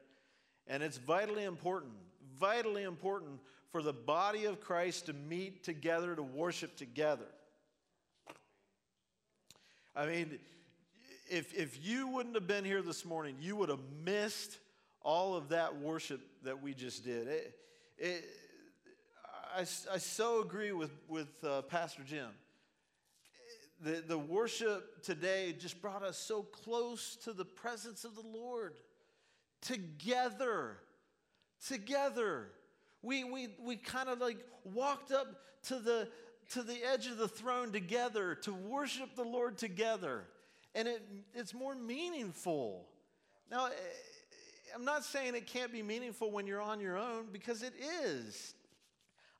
And 0.67 0.83
it's 0.83 0.97
vitally 0.97 1.45
important, 1.45 1.93
vitally 2.39 2.83
important 2.83 3.39
for 3.71 3.81
the 3.81 3.93
body 3.93 4.45
of 4.45 4.59
Christ 4.59 5.07
to 5.07 5.13
meet 5.13 5.63
together, 5.63 6.15
to 6.15 6.23
worship 6.23 6.75
together. 6.75 7.25
I 9.95 10.05
mean, 10.05 10.39
if, 11.29 11.53
if 11.57 11.83
you 11.85 12.07
wouldn't 12.07 12.35
have 12.35 12.47
been 12.47 12.65
here 12.65 12.81
this 12.81 13.05
morning, 13.05 13.35
you 13.39 13.55
would 13.55 13.69
have 13.69 13.79
missed 14.03 14.57
all 15.01 15.35
of 15.35 15.49
that 15.49 15.79
worship 15.79 16.21
that 16.43 16.61
we 16.61 16.73
just 16.73 17.03
did. 17.03 17.27
It, 17.27 17.55
it, 17.97 18.25
I, 19.55 19.61
I 19.61 19.97
so 19.97 20.41
agree 20.41 20.71
with, 20.71 20.91
with 21.07 21.43
uh, 21.43 21.63
Pastor 21.63 22.03
Jim. 22.05 22.27
The, 23.81 24.03
the 24.05 24.17
worship 24.17 25.03
today 25.03 25.55
just 25.57 25.81
brought 25.81 26.03
us 26.03 26.17
so 26.17 26.43
close 26.43 27.15
to 27.23 27.33
the 27.33 27.45
presence 27.45 28.03
of 28.03 28.15
the 28.15 28.27
Lord. 28.27 28.75
Together. 29.61 30.77
Together. 31.65 32.47
We, 33.01 33.23
we, 33.23 33.49
we 33.63 33.77
kind 33.77 34.09
of 34.09 34.19
like 34.19 34.37
walked 34.63 35.11
up 35.11 35.27
to 35.63 35.79
the, 35.79 36.09
to 36.51 36.61
the 36.61 36.77
edge 36.91 37.07
of 37.07 37.17
the 37.17 37.27
throne 37.27 37.71
together 37.71 38.35
to 38.43 38.53
worship 38.53 39.15
the 39.15 39.23
Lord 39.23 39.57
together. 39.57 40.25
And 40.75 40.87
it, 40.87 41.01
it's 41.33 41.53
more 41.53 41.75
meaningful. 41.75 42.85
Now, 43.49 43.67
eh, 43.67 43.69
I'm 44.75 44.85
not 44.85 45.03
saying 45.03 45.35
it 45.35 45.47
can't 45.47 45.71
be 45.71 45.81
meaningful 45.81 46.31
when 46.31 46.45
you're 46.45 46.61
on 46.61 46.79
your 46.79 46.97
own 46.97 47.27
because 47.31 47.63
it 47.63 47.73
is. 48.03 48.53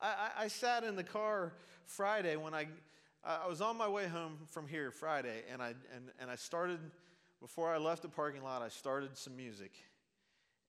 I, 0.02 0.08
I, 0.08 0.44
I 0.44 0.48
sat 0.48 0.84
in 0.84 0.96
the 0.96 1.04
car 1.04 1.54
Friday 1.86 2.36
when 2.36 2.54
I, 2.54 2.68
I 3.24 3.48
was 3.48 3.62
on 3.62 3.78
my 3.78 3.88
way 3.88 4.08
home 4.08 4.38
from 4.48 4.68
here 4.68 4.92
Friday, 4.92 5.44
and 5.52 5.62
I, 5.62 5.70
and, 5.96 6.12
and 6.20 6.30
I 6.30 6.36
started, 6.36 6.80
before 7.42 7.74
I 7.74 7.78
left 7.78 8.02
the 8.02 8.10
parking 8.10 8.44
lot, 8.44 8.62
I 8.62 8.70
started 8.70 9.18
some 9.18 9.36
music. 9.36 9.72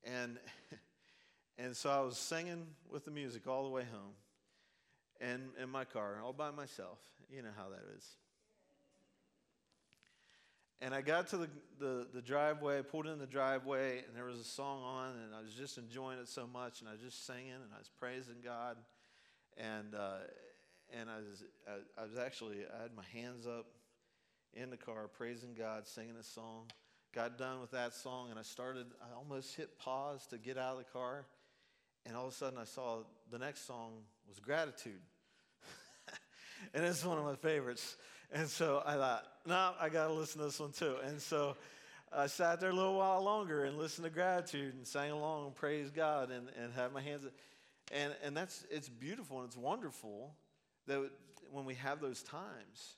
And, 0.04 0.38
and 1.58 1.76
so 1.76 1.90
I 1.90 2.00
was 2.00 2.16
singing 2.16 2.66
with 2.90 3.04
the 3.04 3.10
music 3.10 3.46
all 3.46 3.64
the 3.64 3.70
way 3.70 3.82
home 3.82 4.14
and 5.20 5.42
in 5.62 5.68
my 5.68 5.84
car, 5.84 6.16
all 6.24 6.32
by 6.32 6.50
myself. 6.50 6.98
You 7.30 7.42
know 7.42 7.50
how 7.56 7.68
that 7.68 7.82
is. 7.96 8.04
And 10.82 10.94
I 10.94 11.02
got 11.02 11.28
to 11.28 11.36
the, 11.36 11.48
the, 11.78 12.06
the, 12.14 12.22
driveway, 12.22 12.80
pulled 12.82 13.06
in 13.06 13.18
the 13.18 13.26
driveway, 13.26 13.98
and 13.98 14.16
there 14.16 14.24
was 14.24 14.40
a 14.40 14.44
song 14.44 14.82
on, 14.82 15.10
and 15.10 15.34
I 15.34 15.42
was 15.42 15.52
just 15.52 15.76
enjoying 15.76 16.18
it 16.18 16.26
so 16.26 16.46
much, 16.46 16.80
and 16.80 16.88
I 16.88 16.92
was 16.92 17.02
just 17.02 17.26
singing, 17.26 17.52
and 17.52 17.70
I 17.74 17.78
was 17.78 17.90
praising 18.00 18.36
God. 18.42 18.78
And, 19.60 19.94
uh, 19.94 20.18
and 20.98 21.10
I, 21.10 21.16
was, 21.16 21.44
I, 21.68 22.02
I 22.02 22.04
was 22.06 22.16
actually, 22.18 22.58
I 22.78 22.82
had 22.82 22.94
my 22.96 23.04
hands 23.12 23.46
up 23.46 23.66
in 24.54 24.70
the 24.70 24.76
car, 24.76 25.08
praising 25.08 25.54
God, 25.56 25.86
singing 25.86 26.16
a 26.18 26.24
song. 26.24 26.64
Got 27.14 27.38
done 27.38 27.60
with 27.60 27.72
that 27.72 27.92
song, 27.94 28.30
and 28.30 28.38
I 28.38 28.42
started, 28.42 28.86
I 29.02 29.16
almost 29.16 29.56
hit 29.56 29.78
pause 29.78 30.26
to 30.28 30.38
get 30.38 30.56
out 30.56 30.72
of 30.72 30.78
the 30.78 30.84
car. 30.84 31.26
And 32.06 32.16
all 32.16 32.28
of 32.28 32.32
a 32.32 32.36
sudden, 32.36 32.58
I 32.58 32.64
saw 32.64 33.00
the 33.30 33.38
next 33.38 33.66
song 33.66 33.92
was 34.28 34.38
Gratitude. 34.38 35.00
and 36.74 36.84
it's 36.84 37.04
one 37.04 37.18
of 37.18 37.24
my 37.24 37.34
favorites. 37.34 37.96
And 38.32 38.48
so 38.48 38.82
I 38.86 38.94
thought, 38.94 39.26
no, 39.44 39.54
nah, 39.54 39.72
I 39.80 39.88
got 39.88 40.06
to 40.06 40.12
listen 40.12 40.38
to 40.38 40.46
this 40.46 40.60
one 40.60 40.72
too. 40.72 40.96
And 41.04 41.20
so 41.20 41.56
I 42.12 42.28
sat 42.28 42.60
there 42.60 42.70
a 42.70 42.74
little 42.74 42.96
while 42.96 43.22
longer 43.22 43.64
and 43.64 43.76
listened 43.76 44.04
to 44.04 44.10
Gratitude 44.10 44.74
and 44.74 44.86
sang 44.86 45.10
along 45.10 45.46
and 45.46 45.54
praised 45.54 45.94
God 45.94 46.30
and, 46.30 46.48
and 46.60 46.72
had 46.72 46.92
my 46.92 47.00
hands. 47.00 47.26
And, 47.90 48.14
and 48.22 48.36
that's, 48.36 48.64
it's 48.70 48.88
beautiful 48.88 49.38
and 49.38 49.46
it's 49.46 49.56
wonderful 49.56 50.34
that 50.86 51.10
when 51.50 51.64
we 51.64 51.74
have 51.74 52.00
those 52.00 52.22
times. 52.22 52.96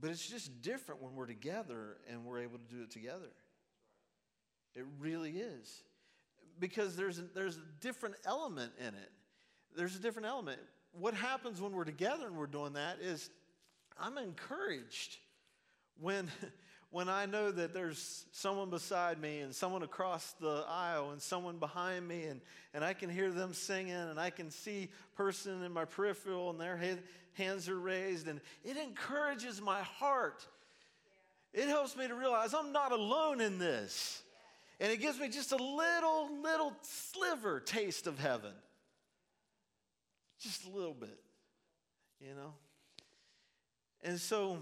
But 0.00 0.10
it's 0.10 0.26
just 0.26 0.62
different 0.62 1.02
when 1.02 1.14
we're 1.14 1.26
together 1.26 1.98
and 2.10 2.24
we're 2.24 2.40
able 2.40 2.58
to 2.58 2.74
do 2.74 2.82
it 2.82 2.90
together. 2.90 3.30
It 4.74 4.84
really 4.98 5.30
is. 5.30 5.82
Because 6.58 6.96
there's 6.96 7.20
there's 7.34 7.56
a 7.56 7.80
different 7.80 8.16
element 8.24 8.72
in 8.78 8.88
it. 8.88 9.12
There's 9.76 9.96
a 9.96 9.98
different 9.98 10.26
element. 10.26 10.60
What 10.92 11.14
happens 11.14 11.60
when 11.60 11.72
we're 11.72 11.84
together 11.84 12.26
and 12.26 12.36
we're 12.36 12.46
doing 12.46 12.74
that 12.74 12.98
is 13.00 13.30
I'm 13.98 14.18
encouraged 14.18 15.18
when 16.00 16.30
when 16.94 17.08
I 17.08 17.26
know 17.26 17.50
that 17.50 17.74
there's 17.74 18.24
someone 18.30 18.70
beside 18.70 19.20
me 19.20 19.40
and 19.40 19.52
someone 19.52 19.82
across 19.82 20.32
the 20.40 20.64
aisle 20.68 21.10
and 21.10 21.20
someone 21.20 21.58
behind 21.58 22.06
me 22.06 22.22
and, 22.22 22.40
and 22.72 22.84
I 22.84 22.94
can 22.94 23.10
hear 23.10 23.32
them 23.32 23.52
singing 23.52 23.90
and 23.90 24.20
I 24.20 24.30
can 24.30 24.48
see 24.48 24.90
person 25.16 25.64
in 25.64 25.72
my 25.72 25.86
peripheral 25.86 26.50
and 26.50 26.60
their 26.60 26.76
head, 26.76 27.02
hands 27.32 27.68
are 27.68 27.80
raised 27.80 28.28
and 28.28 28.40
it 28.64 28.76
encourages 28.76 29.60
my 29.60 29.80
heart. 29.80 30.46
It 31.52 31.66
helps 31.66 31.96
me 31.96 32.06
to 32.06 32.14
realize 32.14 32.54
I'm 32.54 32.70
not 32.70 32.92
alone 32.92 33.40
in 33.40 33.58
this. 33.58 34.22
And 34.78 34.92
it 34.92 35.00
gives 35.00 35.18
me 35.18 35.28
just 35.28 35.50
a 35.50 35.56
little, 35.56 36.28
little 36.44 36.74
sliver 36.82 37.58
taste 37.58 38.06
of 38.06 38.20
heaven. 38.20 38.52
Just 40.38 40.64
a 40.64 40.70
little 40.70 40.94
bit, 40.94 41.18
you 42.20 42.36
know? 42.36 42.54
And 44.04 44.20
so 44.20 44.58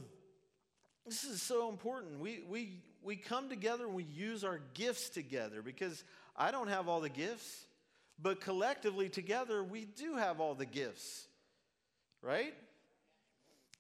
this 1.04 1.24
is 1.24 1.42
so 1.42 1.68
important. 1.68 2.20
We, 2.20 2.42
we, 2.48 2.78
we 3.02 3.16
come 3.16 3.48
together 3.48 3.86
and 3.86 3.94
we 3.94 4.04
use 4.04 4.44
our 4.44 4.60
gifts 4.74 5.08
together 5.08 5.62
because 5.62 6.04
I 6.36 6.50
don't 6.50 6.68
have 6.68 6.88
all 6.88 7.00
the 7.00 7.08
gifts, 7.08 7.66
but 8.20 8.40
collectively 8.40 9.08
together 9.08 9.64
we 9.64 9.84
do 9.84 10.14
have 10.14 10.40
all 10.40 10.54
the 10.54 10.66
gifts, 10.66 11.26
right? 12.22 12.54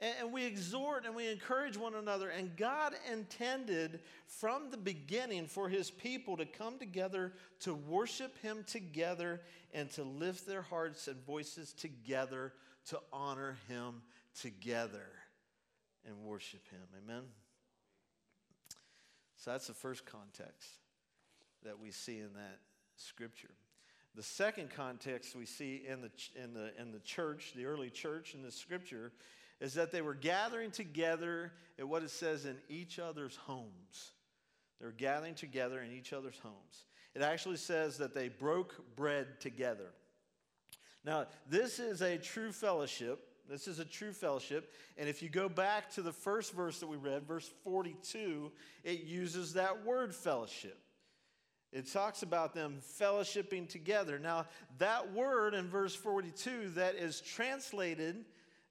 And, 0.00 0.14
and 0.20 0.32
we 0.32 0.44
exhort 0.44 1.06
and 1.06 1.14
we 1.14 1.30
encourage 1.30 1.76
one 1.76 1.94
another. 1.94 2.28
And 2.28 2.56
God 2.56 2.94
intended 3.10 4.00
from 4.26 4.70
the 4.70 4.76
beginning 4.76 5.46
for 5.46 5.68
his 5.68 5.92
people 5.92 6.36
to 6.38 6.44
come 6.44 6.78
together 6.78 7.34
to 7.60 7.74
worship 7.74 8.36
him 8.42 8.64
together 8.66 9.40
and 9.72 9.88
to 9.92 10.02
lift 10.02 10.46
their 10.46 10.62
hearts 10.62 11.06
and 11.06 11.24
voices 11.24 11.72
together 11.72 12.52
to 12.86 12.98
honor 13.12 13.56
him 13.68 14.02
together 14.34 15.06
and 16.06 16.16
worship 16.24 16.68
Him. 16.70 16.80
Amen? 17.04 17.22
So 19.36 19.50
that's 19.50 19.66
the 19.66 19.74
first 19.74 20.06
context 20.06 20.70
that 21.64 21.78
we 21.78 21.90
see 21.90 22.18
in 22.18 22.32
that 22.34 22.58
scripture. 22.96 23.50
The 24.14 24.22
second 24.22 24.70
context 24.70 25.34
we 25.34 25.46
see 25.46 25.82
in 25.88 26.02
the, 26.02 26.10
in 26.40 26.52
the, 26.52 26.70
in 26.80 26.92
the 26.92 27.00
church, 27.00 27.52
the 27.56 27.64
early 27.64 27.90
church 27.90 28.34
in 28.34 28.42
the 28.42 28.52
scripture, 28.52 29.12
is 29.60 29.74
that 29.74 29.90
they 29.90 30.02
were 30.02 30.14
gathering 30.14 30.70
together 30.70 31.52
at 31.78 31.88
what 31.88 32.02
it 32.02 32.10
says 32.10 32.44
in 32.44 32.56
each 32.68 32.98
other's 32.98 33.36
homes. 33.36 34.12
They 34.80 34.86
were 34.86 34.92
gathering 34.92 35.34
together 35.34 35.80
in 35.80 35.92
each 35.92 36.12
other's 36.12 36.38
homes. 36.42 36.84
It 37.14 37.22
actually 37.22 37.56
says 37.56 37.98
that 37.98 38.14
they 38.14 38.28
broke 38.28 38.96
bread 38.96 39.40
together. 39.40 39.90
Now, 41.04 41.26
this 41.48 41.78
is 41.78 42.02
a 42.02 42.18
true 42.18 42.52
fellowship 42.52 43.26
this 43.52 43.68
is 43.68 43.78
a 43.78 43.84
true 43.84 44.12
fellowship. 44.12 44.72
And 44.96 45.10
if 45.10 45.22
you 45.22 45.28
go 45.28 45.46
back 45.46 45.90
to 45.92 46.02
the 46.02 46.12
first 46.12 46.54
verse 46.54 46.80
that 46.80 46.86
we 46.86 46.96
read, 46.96 47.24
verse 47.24 47.50
42, 47.64 48.50
it 48.82 49.04
uses 49.04 49.52
that 49.52 49.84
word 49.84 50.14
fellowship. 50.14 50.78
It 51.70 51.92
talks 51.92 52.22
about 52.22 52.54
them 52.54 52.80
fellowshipping 52.98 53.68
together. 53.68 54.18
Now, 54.18 54.46
that 54.78 55.12
word 55.12 55.52
in 55.52 55.68
verse 55.68 55.94
42 55.94 56.70
that 56.70 56.94
is 56.94 57.20
translated 57.20 58.24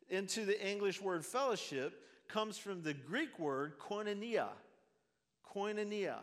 into 0.09 0.45
the 0.45 0.67
English 0.67 0.99
word 0.99 1.23
fellowship 1.23 2.01
comes 2.27 2.57
from 2.57 2.81
the 2.81 2.93
Greek 2.93 3.37
word 3.37 3.77
koinonia. 3.77 4.49
Koinonia. 5.55 6.17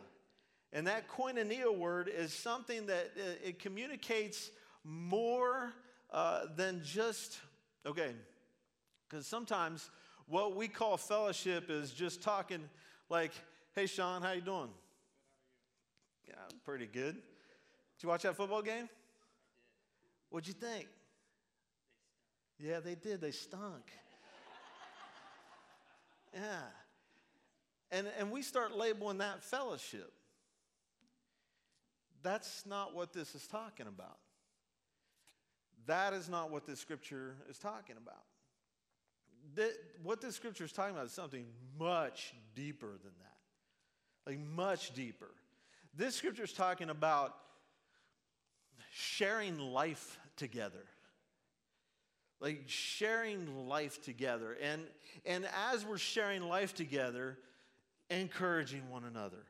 And 0.73 0.85
that 0.87 1.07
koinonia 1.07 1.75
word 1.75 2.11
is 2.13 2.33
something 2.33 2.87
that 2.87 3.11
uh, 3.17 3.47
it 3.47 3.59
communicates 3.59 4.51
more 4.83 5.71
uh, 6.11 6.45
than 6.55 6.81
just, 6.83 7.39
okay, 7.85 8.11
because 9.09 9.25
sometimes 9.25 9.89
what 10.27 10.55
we 10.55 10.67
call 10.67 10.97
fellowship 10.97 11.69
is 11.69 11.91
just 11.91 12.21
talking 12.21 12.61
like, 13.09 13.31
hey, 13.73 13.87
Sean, 13.87 14.21
how 14.21 14.31
you 14.31 14.41
doing? 14.41 14.69
Yeah, 16.27 16.35
pretty 16.63 16.85
good. 16.85 17.15
Did 17.15 18.03
you 18.03 18.09
watch 18.09 18.21
that 18.23 18.35
football 18.35 18.61
game? 18.61 18.87
What'd 20.29 20.47
you 20.47 20.53
think? 20.53 20.87
Yeah, 22.59 22.79
they 22.81 22.95
did. 22.95 23.21
They 23.21 23.31
stunk. 23.31 23.91
yeah. 26.33 26.59
And, 27.91 28.07
and 28.19 28.29
we 28.29 28.43
start 28.43 28.75
labeling 28.77 29.17
that 29.19 29.43
fellowship. 29.43 30.11
That's 32.21 32.65
not 32.65 32.93
what 32.93 33.13
this 33.13 33.33
is 33.33 33.47
talking 33.47 33.87
about. 33.87 34.17
that 35.87 36.13
is 36.13 36.29
not 36.29 36.51
what 36.51 36.67
this 36.67 36.79
scripture 36.79 37.35
is 37.49 37.57
talking 37.57 37.95
about. 37.97 38.28
That, 39.55 39.73
what 40.03 40.21
this 40.21 40.35
scripture 40.35 40.65
is 40.65 40.71
talking 40.71 40.93
about 40.93 41.07
is 41.07 41.11
something 41.11 41.45
much 41.77 42.33
deeper 42.55 42.87
than 42.87 43.11
that. 43.19 44.29
Like, 44.29 44.39
much 44.39 44.93
deeper. 44.93 45.29
This 45.95 46.15
scripture 46.15 46.43
is 46.43 46.53
talking 46.53 46.89
about 46.89 47.35
sharing 48.91 49.59
life 49.59 50.17
together 50.35 50.85
like 52.39 52.63
sharing 52.67 53.67
life 53.67 54.01
together 54.01 54.57
and 54.61 54.83
and 55.25 55.47
as 55.71 55.85
we're 55.85 55.97
sharing 55.97 56.41
life 56.41 56.73
together 56.73 57.37
encouraging 58.09 58.89
one 58.89 59.03
another 59.03 59.45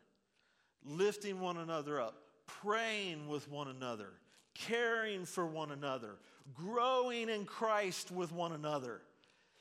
lifting 0.83 1.39
one 1.39 1.57
another 1.57 2.01
up 2.01 2.15
praying 2.47 3.27
with 3.27 3.49
one 3.49 3.67
another 3.67 4.09
caring 4.53 5.25
for 5.25 5.45
one 5.45 5.71
another 5.71 6.15
growing 6.53 7.29
in 7.29 7.45
Christ 7.45 8.11
with 8.11 8.31
one 8.31 8.51
another 8.51 9.01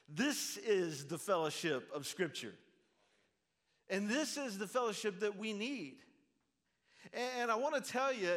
this 0.08 0.56
is 0.58 1.06
the 1.06 1.18
fellowship 1.18 1.90
of 1.94 2.06
scripture 2.06 2.54
and 3.90 4.08
this 4.08 4.36
is 4.36 4.58
the 4.58 4.66
fellowship 4.66 5.20
that 5.20 5.38
we 5.38 5.52
need 5.52 5.96
and 7.12 7.50
I 7.50 7.56
want 7.56 7.74
to 7.74 7.92
tell 7.92 8.12
you 8.12 8.30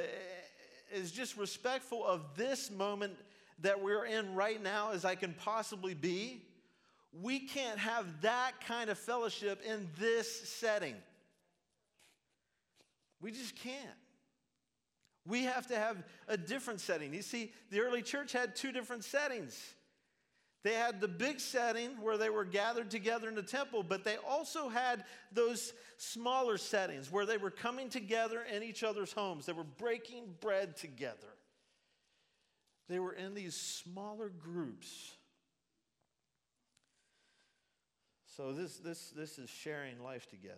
as 0.93 1.11
just 1.11 1.37
respectful 1.37 2.05
of 2.05 2.35
this 2.35 2.69
moment 2.69 3.13
that 3.59 3.81
we're 3.81 4.05
in 4.05 4.35
right 4.35 4.61
now 4.61 4.91
as 4.91 5.05
I 5.05 5.15
can 5.15 5.33
possibly 5.33 5.93
be, 5.93 6.43
we 7.21 7.39
can't 7.39 7.79
have 7.79 8.21
that 8.21 8.53
kind 8.65 8.89
of 8.89 8.97
fellowship 8.97 9.61
in 9.65 9.89
this 9.99 10.49
setting. 10.49 10.95
We 13.21 13.31
just 13.31 13.55
can't. 13.55 13.77
We 15.27 15.43
have 15.43 15.67
to 15.67 15.75
have 15.75 16.03
a 16.27 16.37
different 16.37 16.79
setting. 16.79 17.13
You 17.13 17.21
see, 17.21 17.51
the 17.69 17.81
early 17.81 18.01
church 18.01 18.31
had 18.31 18.55
two 18.55 18.71
different 18.71 19.03
settings. 19.03 19.75
They 20.63 20.73
had 20.73 21.01
the 21.01 21.07
big 21.07 21.39
setting 21.39 21.89
where 22.01 22.17
they 22.17 22.29
were 22.29 22.45
gathered 22.45 22.91
together 22.91 23.27
in 23.27 23.35
the 23.35 23.41
temple, 23.41 23.81
but 23.81 24.03
they 24.03 24.17
also 24.17 24.69
had 24.69 25.05
those 25.31 25.73
smaller 25.97 26.57
settings 26.57 27.11
where 27.11 27.25
they 27.25 27.37
were 27.37 27.49
coming 27.49 27.89
together 27.89 28.43
in 28.43 28.61
each 28.61 28.83
other's 28.83 29.11
homes. 29.11 29.47
They 29.47 29.53
were 29.53 29.63
breaking 29.63 30.35
bread 30.39 30.77
together. 30.77 31.35
They 32.89 32.99
were 32.99 33.13
in 33.13 33.33
these 33.33 33.55
smaller 33.55 34.29
groups. 34.29 35.13
So 38.37 38.53
this, 38.53 38.77
this, 38.77 39.09
this 39.15 39.39
is 39.39 39.49
sharing 39.49 40.03
life 40.03 40.29
together. 40.29 40.55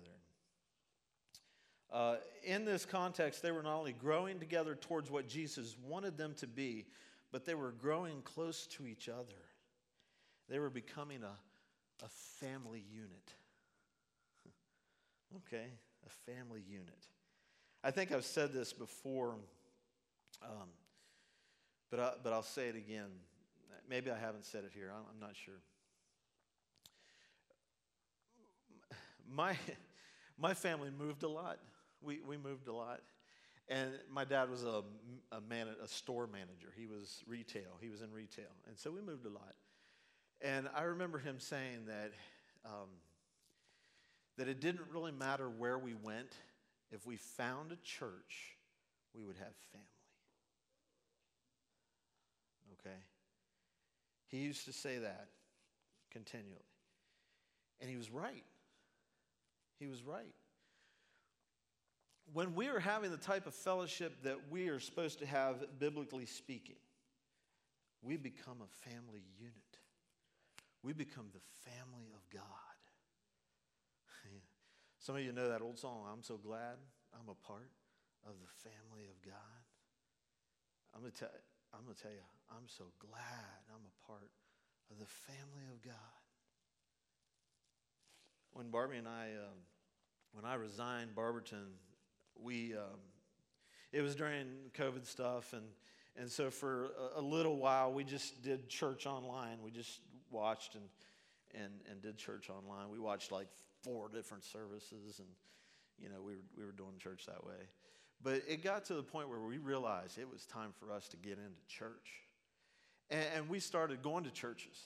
Uh, 1.92 2.16
in 2.44 2.66
this 2.66 2.86
context, 2.86 3.42
they 3.42 3.52
were 3.52 3.64
not 3.64 3.78
only 3.78 3.94
growing 3.94 4.40
together 4.40 4.76
towards 4.76 5.12
what 5.12 5.30
Jesus 5.30 5.78
wanted 5.88 6.18
them 6.18 6.34
to 6.40 6.48
be, 6.48 6.88
but 7.32 7.46
they 7.46 7.56
were 7.56 7.72
growing 7.72 8.22
close 8.24 8.68
to 8.68 8.86
each 8.88 9.08
other. 9.08 9.36
They 10.50 10.60
were 10.60 10.70
becoming 10.70 11.24
a, 11.24 12.06
a 12.06 12.10
family 12.40 12.84
unit. 12.92 13.34
okay, 15.38 15.68
a 16.06 16.32
family 16.32 16.62
unit. 16.68 17.08
I 17.84 17.92
think 17.92 18.12
I've 18.12 18.26
said 18.26 18.54
this 18.54 18.74
before. 18.74 19.36
Um, 20.42 20.70
but, 21.90 22.00
I, 22.00 22.12
but 22.24 22.34
I'll 22.34 22.44
say 22.44 22.70
it 22.70 22.76
again. 22.76 23.10
Maybe 23.90 24.10
I 24.10 24.18
haven't 24.18 24.46
said 24.46 24.64
it 24.64 24.72
here. 24.74 24.92
I'm, 24.94 25.04
I'm 25.14 25.20
not 25.20 25.36
sure. 25.36 25.60
My, 29.30 29.56
my 30.38 30.54
family 30.54 30.90
moved 30.98 31.24
a 31.24 31.30
lot. 31.30 31.60
We, 32.02 32.20
we 32.28 32.38
moved 32.38 32.68
a 32.68 32.74
lot. 32.74 33.02
And 33.70 33.92
my 34.12 34.26
dad 34.26 34.50
was 34.50 34.64
a, 34.64 34.84
a, 35.32 35.40
man, 35.42 35.68
a 35.82 35.88
store 35.88 36.28
manager. 36.28 36.74
He 36.76 36.86
was 36.86 37.24
retail. 37.28 37.78
He 37.80 37.90
was 37.90 38.02
in 38.02 38.12
retail. 38.12 38.52
And 38.68 38.78
so 38.78 38.92
we 38.92 39.02
moved 39.02 39.26
a 39.26 39.30
lot. 39.30 39.54
And 40.44 40.68
I 40.76 40.84
remember 40.84 41.20
him 41.20 41.40
saying 41.40 41.86
that, 41.88 42.12
um, 42.66 42.90
that 44.38 44.50
it 44.50 44.60
didn't 44.60 44.86
really 44.92 45.14
matter 45.14 45.50
where 45.50 45.80
we 45.80 45.94
went. 45.94 46.34
If 46.92 47.08
we 47.08 47.16
found 47.16 47.72
a 47.72 47.78
church, 47.78 48.58
we 49.16 49.24
would 49.24 49.38
have 49.38 49.56
family. 49.72 49.88
Okay? 52.80 52.98
He 54.28 54.40
used 54.40 54.66
to 54.66 54.74
say 54.74 54.98
that 54.98 55.30
continually. 56.12 56.50
And 57.80 57.90
he 57.90 57.96
was 57.96 58.12
right. 58.12 58.44
He 59.80 59.88
was 59.88 60.04
right. 60.04 60.36
When 62.34 62.54
we 62.54 62.68
are 62.68 62.80
having 62.80 63.12
the 63.12 63.18
type 63.18 63.48
of 63.48 63.54
fellowship 63.54 64.24
that 64.24 64.38
we 64.50 64.68
are 64.70 64.80
supposed 64.80 65.20
to 65.20 65.26
have, 65.26 65.80
biblically 65.80 66.26
speaking, 66.26 66.76
we 68.02 68.18
become 68.18 68.58
a 68.62 68.90
family 68.90 69.24
unit. 69.40 69.73
We 70.84 70.94
become 70.94 71.28
the 71.34 71.70
family 71.70 72.12
of 72.14 72.30
God. 72.30 72.44
Some 75.00 75.18
of 75.18 75.22
you 75.22 75.34
know 75.34 75.50
that 75.50 75.62
old 75.62 75.78
song, 75.78 76.08
I'm 76.10 76.24
so 76.24 76.38
glad 76.38 76.78
I'm 77.14 77.28
a 77.28 77.36
part 77.46 77.72
of 78.26 78.36
the 78.40 78.70
family 78.70 79.04
of 79.10 79.22
God. 79.22 79.64
I'm 80.96 81.02
going 81.02 81.12
to 81.12 81.20
tell 81.20 81.30
tell 82.02 82.12
you, 82.12 82.24
I'm 82.50 82.68
so 82.68 82.86
glad 83.00 83.60
I'm 83.70 83.82
a 83.84 84.08
part 84.08 84.30
of 84.92 85.00
the 85.00 85.06
family 85.06 85.66
of 85.74 85.82
God. 85.82 85.94
When 88.54 88.70
Barbie 88.70 88.96
and 88.96 89.08
I, 89.08 89.32
um, 89.44 89.60
when 90.32 90.46
I 90.46 90.56
resigned 90.56 91.16
Barberton, 91.16 91.68
we, 92.42 92.74
um, 92.74 93.00
it 93.92 94.02
was 94.02 94.16
during 94.16 94.48
COVID 94.74 95.06
stuff, 95.06 95.52
and 95.52 95.66
and 96.16 96.32
so 96.32 96.50
for 96.50 96.92
a, 97.16 97.20
a, 97.20 97.22
little 97.22 97.58
while 97.58 97.92
we 97.92 98.04
just 98.04 98.42
did 98.44 98.70
church 98.70 99.06
online. 99.06 99.58
We 99.64 99.72
just 99.72 100.00
watched 100.34 100.76
and 100.76 100.84
and 101.54 101.74
and 101.90 102.02
did 102.02 102.18
church 102.18 102.50
online. 102.50 102.90
We 102.90 103.00
watched 103.00 103.32
like 103.32 103.48
four 103.84 104.10
different 104.10 104.44
services, 104.44 105.20
and 105.20 105.28
you 106.00 106.10
know 106.10 106.22
we 106.22 106.34
were 106.34 106.44
we 106.58 106.66
were 106.66 106.72
doing 106.72 106.98
church 107.00 107.26
that 107.28 107.46
way. 107.46 107.68
But 108.22 108.44
it 108.48 108.64
got 108.64 108.86
to 108.86 108.94
the 108.94 109.04
point 109.04 109.30
where 109.30 109.40
we 109.40 109.58
realized 109.58 110.18
it 110.18 110.30
was 110.32 110.46
time 110.46 110.72
for 110.80 110.92
us 110.92 111.08
to 111.10 111.18
get 111.18 111.34
into 111.34 111.68
church. 111.68 112.24
And, 113.10 113.26
and 113.36 113.50
we 113.50 113.60
started 113.60 114.02
going 114.02 114.24
to 114.24 114.32
churches 114.32 114.82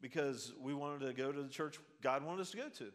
because 0.00 0.52
we 0.58 0.72
wanted 0.72 1.06
to 1.06 1.12
go 1.12 1.30
to 1.30 1.42
the 1.42 1.48
church 1.48 1.78
God 2.02 2.24
wanted 2.24 2.40
us 2.40 2.50
to 2.52 2.56
go 2.56 2.68
to. 2.68 2.86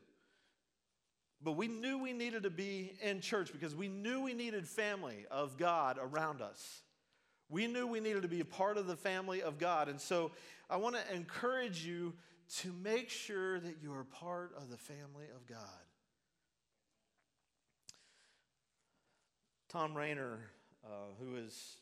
But 1.43 1.53
we 1.53 1.67
knew 1.67 1.99
we 1.99 2.13
needed 2.13 2.43
to 2.43 2.49
be 2.49 2.93
in 3.01 3.21
church 3.21 3.51
because 3.51 3.75
we 3.75 3.87
knew 3.87 4.21
we 4.21 4.33
needed 4.33 4.67
family 4.67 5.25
of 5.29 5.57
God 5.57 5.99
around 6.01 6.41
us. 6.41 6.81
We 7.49 7.67
knew 7.67 7.85
we 7.87 7.99
needed 7.99 8.23
to 8.23 8.27
be 8.27 8.39
a 8.39 8.45
part 8.45 8.77
of 8.77 8.87
the 8.87 8.95
family 8.95 9.41
of 9.41 9.59
God. 9.59 9.87
And 9.87 10.01
so 10.01 10.31
I 10.69 10.77
want 10.77 10.95
to 10.95 11.13
encourage 11.13 11.85
you 11.85 12.13
to 12.57 12.73
make 12.83 13.09
sure 13.09 13.59
that 13.59 13.75
you 13.81 13.93
are 13.93 14.03
part 14.03 14.53
of 14.57 14.69
the 14.69 14.77
family 14.77 15.25
of 15.35 15.45
God. 15.47 15.59
Tom 19.69 19.93
Rainer, 19.93 20.39
uh, 20.85 20.87
who 21.19 21.35
is 21.35 21.77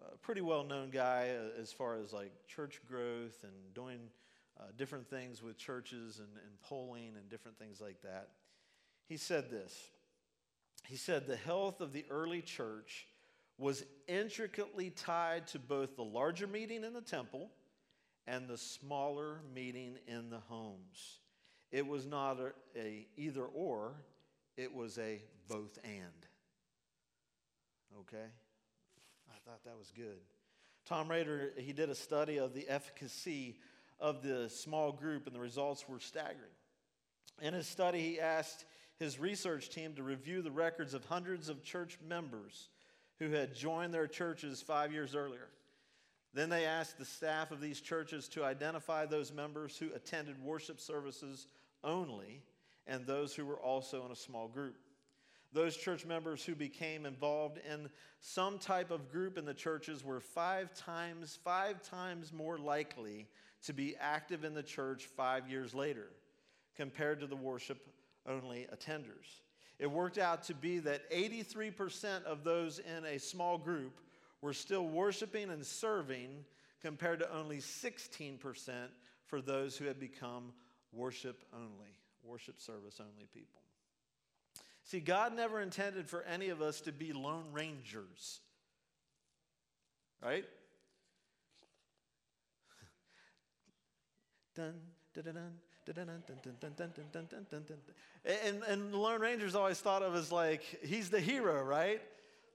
a 0.00 0.16
pretty 0.18 0.40
well 0.40 0.64
known 0.64 0.90
guy 0.90 1.30
uh, 1.30 1.60
as 1.60 1.72
far 1.72 1.96
as 1.96 2.12
like 2.12 2.30
church 2.46 2.80
growth 2.88 3.42
and 3.42 3.74
doing 3.74 3.98
uh, 4.60 4.64
different 4.76 5.08
things 5.08 5.42
with 5.42 5.58
churches 5.58 6.20
and, 6.20 6.28
and 6.28 6.62
polling 6.62 7.14
and 7.16 7.28
different 7.28 7.58
things 7.58 7.80
like 7.80 8.00
that, 8.02 8.28
he 9.08 9.16
said 9.16 9.50
this. 9.50 9.74
He 10.86 10.96
said, 10.96 11.26
The 11.26 11.36
health 11.36 11.80
of 11.80 11.92
the 11.92 12.04
early 12.10 12.42
church 12.42 13.07
was 13.58 13.84
intricately 14.06 14.90
tied 14.90 15.48
to 15.48 15.58
both 15.58 15.96
the 15.96 16.04
larger 16.04 16.46
meeting 16.46 16.84
in 16.84 16.92
the 16.92 17.00
temple 17.00 17.50
and 18.26 18.48
the 18.48 18.56
smaller 18.56 19.40
meeting 19.54 19.96
in 20.06 20.30
the 20.30 20.38
homes. 20.48 21.18
It 21.72 21.86
was 21.86 22.06
not 22.06 22.38
a, 22.38 22.52
a 22.78 23.06
either 23.16 23.44
or, 23.44 23.94
it 24.56 24.72
was 24.72 24.96
a 24.98 25.20
both 25.48 25.78
and. 25.82 26.26
Okay? 28.00 28.26
I 29.28 29.34
thought 29.44 29.64
that 29.64 29.76
was 29.76 29.92
good. 29.94 30.20
Tom 30.86 31.10
Rainer, 31.10 31.50
he 31.56 31.72
did 31.72 31.90
a 31.90 31.94
study 31.94 32.38
of 32.38 32.54
the 32.54 32.68
efficacy 32.68 33.56
of 34.00 34.22
the 34.22 34.48
small 34.48 34.92
group, 34.92 35.26
and 35.26 35.34
the 35.34 35.40
results 35.40 35.86
were 35.88 36.00
staggering. 36.00 36.54
In 37.42 37.54
his 37.54 37.66
study, 37.66 38.00
he 38.00 38.20
asked 38.20 38.64
his 38.98 39.18
research 39.18 39.68
team 39.70 39.94
to 39.94 40.02
review 40.02 40.42
the 40.42 40.50
records 40.50 40.94
of 40.94 41.04
hundreds 41.04 41.48
of 41.48 41.62
church 41.62 41.98
members 42.06 42.68
who 43.18 43.30
had 43.30 43.54
joined 43.54 43.92
their 43.92 44.06
churches 44.06 44.62
five 44.62 44.92
years 44.92 45.14
earlier. 45.14 45.48
Then 46.34 46.50
they 46.50 46.66
asked 46.66 46.98
the 46.98 47.04
staff 47.04 47.50
of 47.50 47.60
these 47.60 47.80
churches 47.80 48.28
to 48.28 48.44
identify 48.44 49.06
those 49.06 49.32
members 49.32 49.76
who 49.76 49.92
attended 49.94 50.42
worship 50.42 50.80
services 50.80 51.46
only 51.82 52.42
and 52.86 53.06
those 53.06 53.34
who 53.34 53.44
were 53.46 53.60
also 53.60 54.04
in 54.04 54.12
a 54.12 54.16
small 54.16 54.48
group. 54.48 54.76
Those 55.52 55.76
church 55.76 56.04
members 56.04 56.44
who 56.44 56.54
became 56.54 57.06
involved 57.06 57.58
in 57.70 57.88
some 58.20 58.58
type 58.58 58.90
of 58.90 59.10
group 59.10 59.38
in 59.38 59.46
the 59.46 59.54
churches 59.54 60.04
were 60.04 60.20
five 60.20 60.74
times, 60.74 61.38
five 61.42 61.82
times 61.82 62.32
more 62.32 62.58
likely 62.58 63.26
to 63.64 63.72
be 63.72 63.96
active 63.98 64.44
in 64.44 64.54
the 64.54 64.62
church 64.62 65.06
five 65.16 65.48
years 65.48 65.74
later 65.74 66.08
compared 66.76 67.20
to 67.20 67.26
the 67.26 67.36
worship 67.36 67.78
only 68.26 68.66
attenders. 68.72 69.40
It 69.78 69.90
worked 69.90 70.18
out 70.18 70.44
to 70.44 70.54
be 70.54 70.80
that 70.80 71.10
83% 71.10 72.24
of 72.24 72.42
those 72.42 72.80
in 72.80 73.04
a 73.04 73.18
small 73.18 73.58
group 73.58 74.00
were 74.40 74.52
still 74.52 74.86
worshiping 74.86 75.50
and 75.50 75.64
serving 75.64 76.44
compared 76.80 77.20
to 77.20 77.32
only 77.32 77.58
16% 77.58 78.38
for 79.26 79.40
those 79.40 79.76
who 79.76 79.84
had 79.84 80.00
become 80.00 80.52
worship 80.92 81.44
only, 81.52 81.96
worship 82.24 82.60
service 82.60 83.00
only 83.00 83.26
people. 83.32 83.62
See, 84.84 85.00
God 85.00 85.36
never 85.36 85.60
intended 85.60 86.08
for 86.08 86.22
any 86.22 86.48
of 86.48 86.62
us 86.62 86.80
to 86.82 86.92
be 86.92 87.12
lone 87.12 87.44
rangers. 87.52 88.40
Right? 90.22 90.46
dun, 94.56 94.74
dun, 95.14 95.24
dun, 95.24 95.34
dun. 95.34 95.52
And, 98.44 98.62
and 98.64 98.92
the 98.92 98.98
Lone 98.98 99.20
Ranger's 99.20 99.54
always 99.54 99.80
thought 99.80 100.02
of 100.02 100.14
as 100.14 100.30
like, 100.30 100.62
he's 100.82 101.10
the 101.10 101.20
hero, 101.20 101.62
right? 101.62 102.00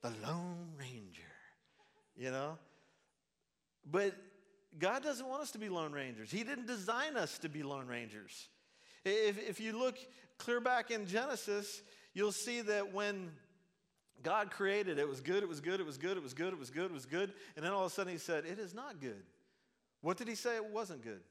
The 0.02 0.12
Lone 0.26 0.70
Ranger, 0.78 1.22
you 2.16 2.32
know? 2.32 2.58
But 3.90 4.16
God 4.80 5.04
doesn't 5.04 5.28
want 5.28 5.42
us 5.42 5.52
to 5.52 5.60
be 5.60 5.70
Lone 5.70 5.92
Rangers. 5.92 6.32
He 6.32 6.44
didn't 6.44 6.68
design 6.68 7.16
us 7.16 7.38
to 7.40 7.50
be 7.50 7.64
Lone 7.64 7.88
Rangers. 7.88 8.50
If, 9.06 9.38
if 9.50 9.60
you 9.60 9.78
look 9.78 9.98
clear 10.38 10.60
back 10.60 10.92
in 10.92 11.06
Genesis, 11.06 11.82
you'll 12.14 12.32
see 12.32 12.62
that 12.62 12.94
when 12.94 13.32
God 14.24 14.52
created, 14.52 14.98
it 15.00 15.08
was 15.08 15.22
good, 15.22 15.44
it 15.44 15.50
was 15.50 15.60
good, 15.60 15.80
it 15.80 15.86
was 15.86 15.98
good, 15.98 16.18
it 16.18 16.24
was 16.24 16.34
good, 16.34 16.54
it 16.54 16.60
was 16.60 16.70
good, 16.70 16.86
it 16.86 16.94
was 16.94 17.06
good. 17.06 17.34
And 17.56 17.66
then 17.66 17.74
all 17.74 17.86
of 17.86 17.92
a 17.92 17.94
sudden 17.94 18.12
he 18.12 18.20
said, 18.20 18.46
It 18.46 18.60
is 18.60 18.74
not 18.74 19.02
good. 19.02 19.24
What 20.02 20.18
did 20.18 20.28
he 20.28 20.36
say 20.36 20.56
it 20.56 20.66
wasn't 20.66 21.04
good? 21.04 21.22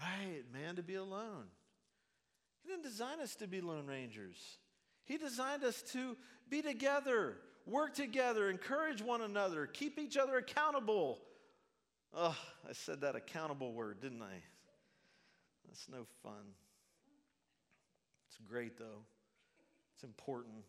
Right, 0.00 0.42
man, 0.52 0.76
to 0.76 0.82
be 0.82 0.94
alone. 0.94 1.44
He 2.62 2.68
didn't 2.68 2.84
design 2.84 3.20
us 3.20 3.34
to 3.36 3.46
be 3.46 3.60
lone 3.60 3.86
rangers. 3.86 4.36
He 5.04 5.16
designed 5.16 5.64
us 5.64 5.82
to 5.92 6.16
be 6.50 6.62
together, 6.62 7.36
work 7.66 7.94
together, 7.94 8.50
encourage 8.50 9.02
one 9.02 9.22
another, 9.22 9.66
keep 9.66 9.98
each 9.98 10.16
other 10.16 10.36
accountable. 10.36 11.18
Oh, 12.14 12.36
I 12.68 12.72
said 12.72 13.00
that 13.00 13.16
accountable 13.16 13.72
word, 13.72 14.00
didn't 14.00 14.22
I? 14.22 14.42
That's 15.66 15.88
no 15.88 16.06
fun. 16.22 16.54
It's 18.28 18.38
great, 18.48 18.78
though. 18.78 19.04
It's 19.94 20.04
important. 20.04 20.64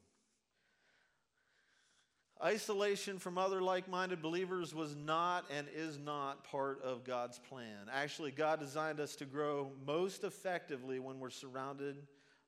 Isolation 2.42 3.20
from 3.20 3.38
other 3.38 3.62
like 3.62 3.90
minded 3.90 4.22
believers 4.22 4.74
was 4.74 4.96
not 4.96 5.44
and 5.52 5.68
is 5.76 6.00
not 6.00 6.46
part 6.46 6.82
of 6.84 7.04
God's 7.04 7.38
plan. 7.38 7.90
Actually, 7.92 8.32
God 8.32 8.62
designed 8.62 9.02
us 9.02 9.18
to 9.18 9.26
grow 9.26 9.72
most 9.86 10.24
effectively 10.24 11.00
when 11.00 11.20
we're 11.20 11.32
surrounded 11.32 11.98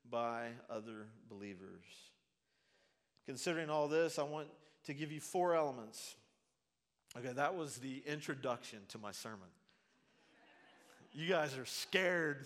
by 0.10 0.47
other 0.69 1.08
believers. 1.30 1.84
Considering 3.25 3.69
all 3.69 3.89
this, 3.89 4.17
I 4.17 4.23
want 4.23 4.47
to 4.86 4.93
give 4.93 5.12
you 5.12 5.19
four 5.19 5.56
elements. 5.56 6.15
Okay, 7.17 7.34
that 7.34 7.56
was 7.56 7.75
the 7.77 8.01
introduction 8.06 8.80
to 8.89 8.97
my 8.97 9.12
sermon. 9.12 9.49
You 11.12 11.27
guys 11.27 11.58
are 11.58 11.65
scared. 11.65 12.45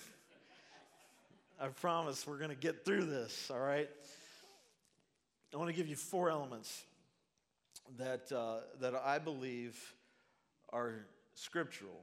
I 1.62 1.68
promise 1.68 2.26
we're 2.26 2.40
going 2.40 2.50
to 2.50 2.56
get 2.56 2.84
through 2.84 3.06
this, 3.06 3.52
all 3.52 3.60
right? 3.60 3.90
I 5.54 5.58
want 5.58 5.70
to 5.70 5.76
give 5.76 5.88
you 5.88 5.96
four 5.96 6.32
elements 6.32 6.84
that, 7.98 8.32
uh, 8.32 8.58
that 8.80 8.96
I 8.96 9.20
believe 9.20 9.80
are 10.72 11.06
scriptural 11.34 12.02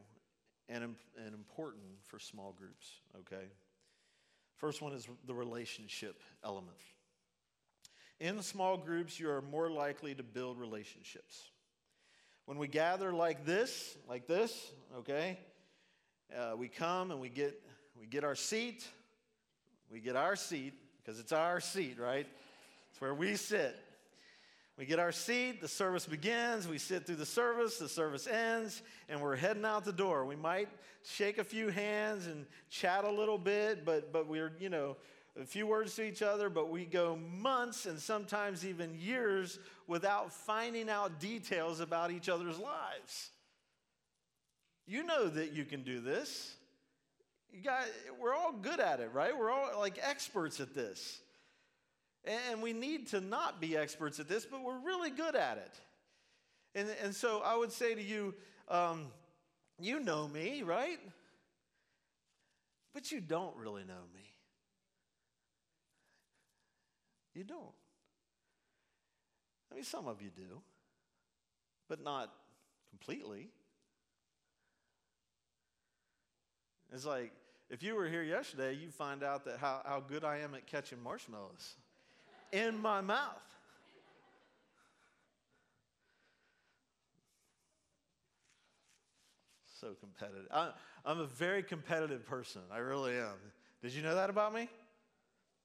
and, 0.68 0.82
and 0.84 1.34
important 1.34 1.82
for 2.02 2.18
small 2.18 2.54
groups, 2.56 3.00
okay? 3.20 3.46
First 4.56 4.80
one 4.80 4.92
is 4.92 5.08
the 5.26 5.34
relationship 5.34 6.22
element. 6.44 6.76
In 8.20 8.40
small 8.42 8.76
groups, 8.76 9.18
you 9.18 9.28
are 9.30 9.42
more 9.42 9.68
likely 9.68 10.14
to 10.14 10.22
build 10.22 10.58
relationships. 10.58 11.50
When 12.46 12.58
we 12.58 12.68
gather 12.68 13.12
like 13.12 13.44
this, 13.44 13.96
like 14.08 14.26
this, 14.26 14.72
okay, 14.98 15.38
uh, 16.36 16.54
we 16.56 16.68
come 16.68 17.10
and 17.10 17.20
we 17.20 17.28
get, 17.28 17.60
we 17.98 18.06
get 18.06 18.24
our 18.24 18.36
seat. 18.36 18.86
We 19.90 20.00
get 20.00 20.16
our 20.16 20.36
seat 20.36 20.74
because 20.98 21.20
it's 21.20 21.32
our 21.32 21.60
seat, 21.60 21.98
right? 21.98 22.26
It's 22.90 23.00
where 23.00 23.14
we 23.14 23.36
sit. 23.36 23.76
We 24.82 24.86
get 24.86 24.98
our 24.98 25.12
seat, 25.12 25.60
the 25.60 25.68
service 25.68 26.06
begins, 26.06 26.66
we 26.66 26.76
sit 26.76 27.06
through 27.06 27.14
the 27.14 27.24
service, 27.24 27.78
the 27.78 27.88
service 27.88 28.26
ends, 28.26 28.82
and 29.08 29.20
we're 29.20 29.36
heading 29.36 29.64
out 29.64 29.84
the 29.84 29.92
door. 29.92 30.24
We 30.24 30.34
might 30.34 30.68
shake 31.04 31.38
a 31.38 31.44
few 31.44 31.68
hands 31.68 32.26
and 32.26 32.46
chat 32.68 33.04
a 33.04 33.10
little 33.12 33.38
bit, 33.38 33.84
but, 33.84 34.12
but 34.12 34.26
we're, 34.26 34.50
you 34.58 34.68
know, 34.68 34.96
a 35.40 35.44
few 35.44 35.68
words 35.68 35.94
to 35.94 36.02
each 36.02 36.20
other, 36.20 36.50
but 36.50 36.68
we 36.68 36.84
go 36.84 37.14
months 37.14 37.86
and 37.86 37.96
sometimes 37.96 38.66
even 38.66 38.98
years 38.98 39.60
without 39.86 40.32
finding 40.32 40.90
out 40.90 41.20
details 41.20 41.78
about 41.78 42.10
each 42.10 42.28
other's 42.28 42.58
lives. 42.58 43.30
You 44.88 45.04
know 45.04 45.28
that 45.28 45.52
you 45.52 45.64
can 45.64 45.84
do 45.84 46.00
this. 46.00 46.56
You 47.52 47.62
got, 47.62 47.84
we're 48.20 48.34
all 48.34 48.50
good 48.50 48.80
at 48.80 48.98
it, 48.98 49.12
right? 49.12 49.38
We're 49.38 49.52
all 49.52 49.78
like 49.78 50.00
experts 50.02 50.58
at 50.58 50.74
this. 50.74 51.20
And 52.24 52.62
we 52.62 52.72
need 52.72 53.08
to 53.08 53.20
not 53.20 53.60
be 53.60 53.76
experts 53.76 54.20
at 54.20 54.28
this, 54.28 54.46
but 54.46 54.62
we're 54.62 54.78
really 54.78 55.10
good 55.10 55.34
at 55.34 55.58
it. 55.58 55.80
And, 56.74 56.88
and 57.02 57.14
so 57.14 57.42
I 57.44 57.56
would 57.56 57.72
say 57.72 57.94
to 57.94 58.02
you, 58.02 58.34
um, 58.68 59.06
you 59.80 59.98
know 60.00 60.28
me, 60.28 60.62
right? 60.62 61.00
But 62.94 63.10
you 63.10 63.20
don't 63.20 63.56
really 63.56 63.82
know 63.84 64.04
me. 64.14 64.20
You 67.34 67.44
don't. 67.44 67.74
I 69.70 69.74
mean, 69.74 69.84
some 69.84 70.06
of 70.06 70.20
you 70.20 70.28
do, 70.28 70.60
but 71.88 72.02
not 72.02 72.30
completely. 72.90 73.48
It's 76.92 77.06
like 77.06 77.32
if 77.70 77.82
you 77.82 77.94
were 77.94 78.06
here 78.06 78.22
yesterday, 78.22 78.74
you'd 78.74 78.92
find 78.92 79.22
out 79.22 79.46
that 79.46 79.58
how, 79.58 79.80
how 79.84 80.00
good 80.00 80.24
I 80.24 80.38
am 80.38 80.54
at 80.54 80.66
catching 80.66 81.02
marshmallows 81.02 81.76
in 82.52 82.78
my 82.78 83.00
mouth. 83.00 83.40
So 89.80 89.94
competitive. 89.98 90.46
I, 90.52 90.70
I'm 91.04 91.18
a 91.18 91.26
very 91.26 91.62
competitive 91.62 92.24
person. 92.24 92.60
I 92.72 92.78
really 92.78 93.16
am. 93.16 93.34
Did 93.82 93.92
you 93.92 94.02
know 94.02 94.14
that 94.14 94.30
about 94.30 94.54
me? 94.54 94.68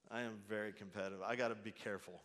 I 0.09 0.21
am 0.21 0.39
very 0.49 0.71
competitive. 0.71 1.19
I 1.23 1.35
got 1.35 1.49
to 1.49 1.55
be 1.55 1.71
careful. 1.71 2.21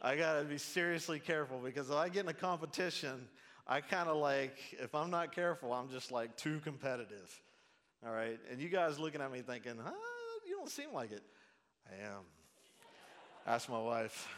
I 0.00 0.16
got 0.16 0.38
to 0.38 0.44
be 0.44 0.56
seriously 0.56 1.18
careful 1.18 1.58
because 1.58 1.90
if 1.90 1.96
I 1.96 2.08
get 2.08 2.24
in 2.24 2.30
a 2.30 2.34
competition, 2.34 3.28
I 3.66 3.80
kind 3.82 4.08
of 4.08 4.16
like, 4.16 4.56
if 4.80 4.94
I'm 4.94 5.10
not 5.10 5.34
careful, 5.34 5.72
I'm 5.74 5.90
just 5.90 6.10
like 6.10 6.36
too 6.36 6.60
competitive. 6.60 7.42
All 8.06 8.12
right? 8.12 8.38
And 8.50 8.60
you 8.60 8.68
guys 8.68 8.98
looking 8.98 9.20
at 9.20 9.30
me 9.30 9.42
thinking, 9.42 9.74
huh, 9.82 9.92
you 10.46 10.56
don't 10.56 10.70
seem 10.70 10.92
like 10.94 11.12
it. 11.12 11.22
I 11.90 12.06
am. 12.06 12.22
Ask 13.48 13.70
my 13.70 13.80
wife. 13.80 14.28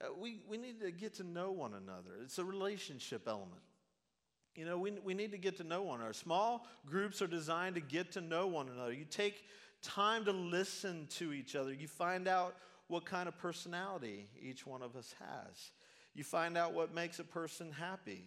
Uh, 0.00 0.04
we, 0.16 0.38
we 0.48 0.56
need 0.56 0.80
to 0.80 0.92
get 0.92 1.14
to 1.14 1.24
know 1.24 1.50
one 1.50 1.74
another. 1.74 2.10
It's 2.22 2.38
a 2.38 2.44
relationship 2.44 3.22
element. 3.26 3.60
You 4.54 4.66
know, 4.66 4.78
we, 4.78 4.92
we 5.04 5.14
need 5.14 5.32
to 5.32 5.36
get 5.36 5.56
to 5.56 5.64
know 5.64 5.82
one 5.82 5.98
another. 5.98 6.12
Small 6.12 6.64
groups 6.86 7.20
are 7.22 7.26
designed 7.26 7.74
to 7.74 7.80
get 7.80 8.12
to 8.12 8.20
know 8.20 8.46
one 8.46 8.68
another. 8.68 8.92
You 8.92 9.04
take 9.04 9.42
time 9.82 10.24
to 10.26 10.32
listen 10.32 11.08
to 11.16 11.32
each 11.32 11.56
other. 11.56 11.72
You 11.72 11.88
find 11.88 12.28
out 12.28 12.54
what 12.86 13.04
kind 13.04 13.26
of 13.26 13.36
personality 13.36 14.28
each 14.40 14.64
one 14.64 14.80
of 14.80 14.94
us 14.94 15.12
has. 15.18 15.72
You 16.14 16.22
find 16.22 16.56
out 16.56 16.72
what 16.72 16.94
makes 16.94 17.18
a 17.18 17.24
person 17.24 17.72
happy. 17.72 18.26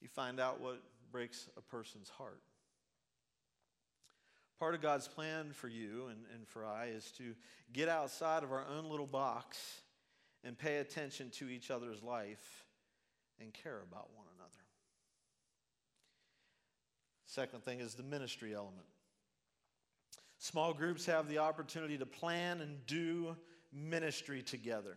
You 0.00 0.08
find 0.08 0.40
out 0.40 0.60
what 0.60 0.82
breaks 1.12 1.48
a 1.56 1.60
person's 1.60 2.08
heart. 2.08 2.40
Part 4.58 4.74
of 4.74 4.82
God's 4.82 5.08
plan 5.08 5.52
for 5.52 5.68
you 5.68 6.06
and, 6.10 6.20
and 6.32 6.46
for 6.46 6.64
I 6.64 6.86
is 6.86 7.10
to 7.18 7.34
get 7.72 7.88
outside 7.88 8.42
of 8.42 8.52
our 8.52 8.64
own 8.76 8.88
little 8.88 9.06
box 9.06 9.80
and 10.44 10.56
pay 10.56 10.78
attention 10.78 11.30
to 11.30 11.48
each 11.48 11.70
other's 11.70 12.02
life 12.02 12.64
and 13.40 13.52
care 13.52 13.80
about 13.82 14.10
one 14.14 14.26
another. 14.36 14.50
Second 17.26 17.64
thing 17.64 17.80
is 17.80 17.94
the 17.94 18.02
ministry 18.02 18.54
element. 18.54 18.86
Small 20.38 20.72
groups 20.72 21.06
have 21.06 21.28
the 21.28 21.38
opportunity 21.38 21.98
to 21.98 22.06
plan 22.06 22.60
and 22.60 22.86
do 22.86 23.34
ministry 23.72 24.42
together. 24.42 24.96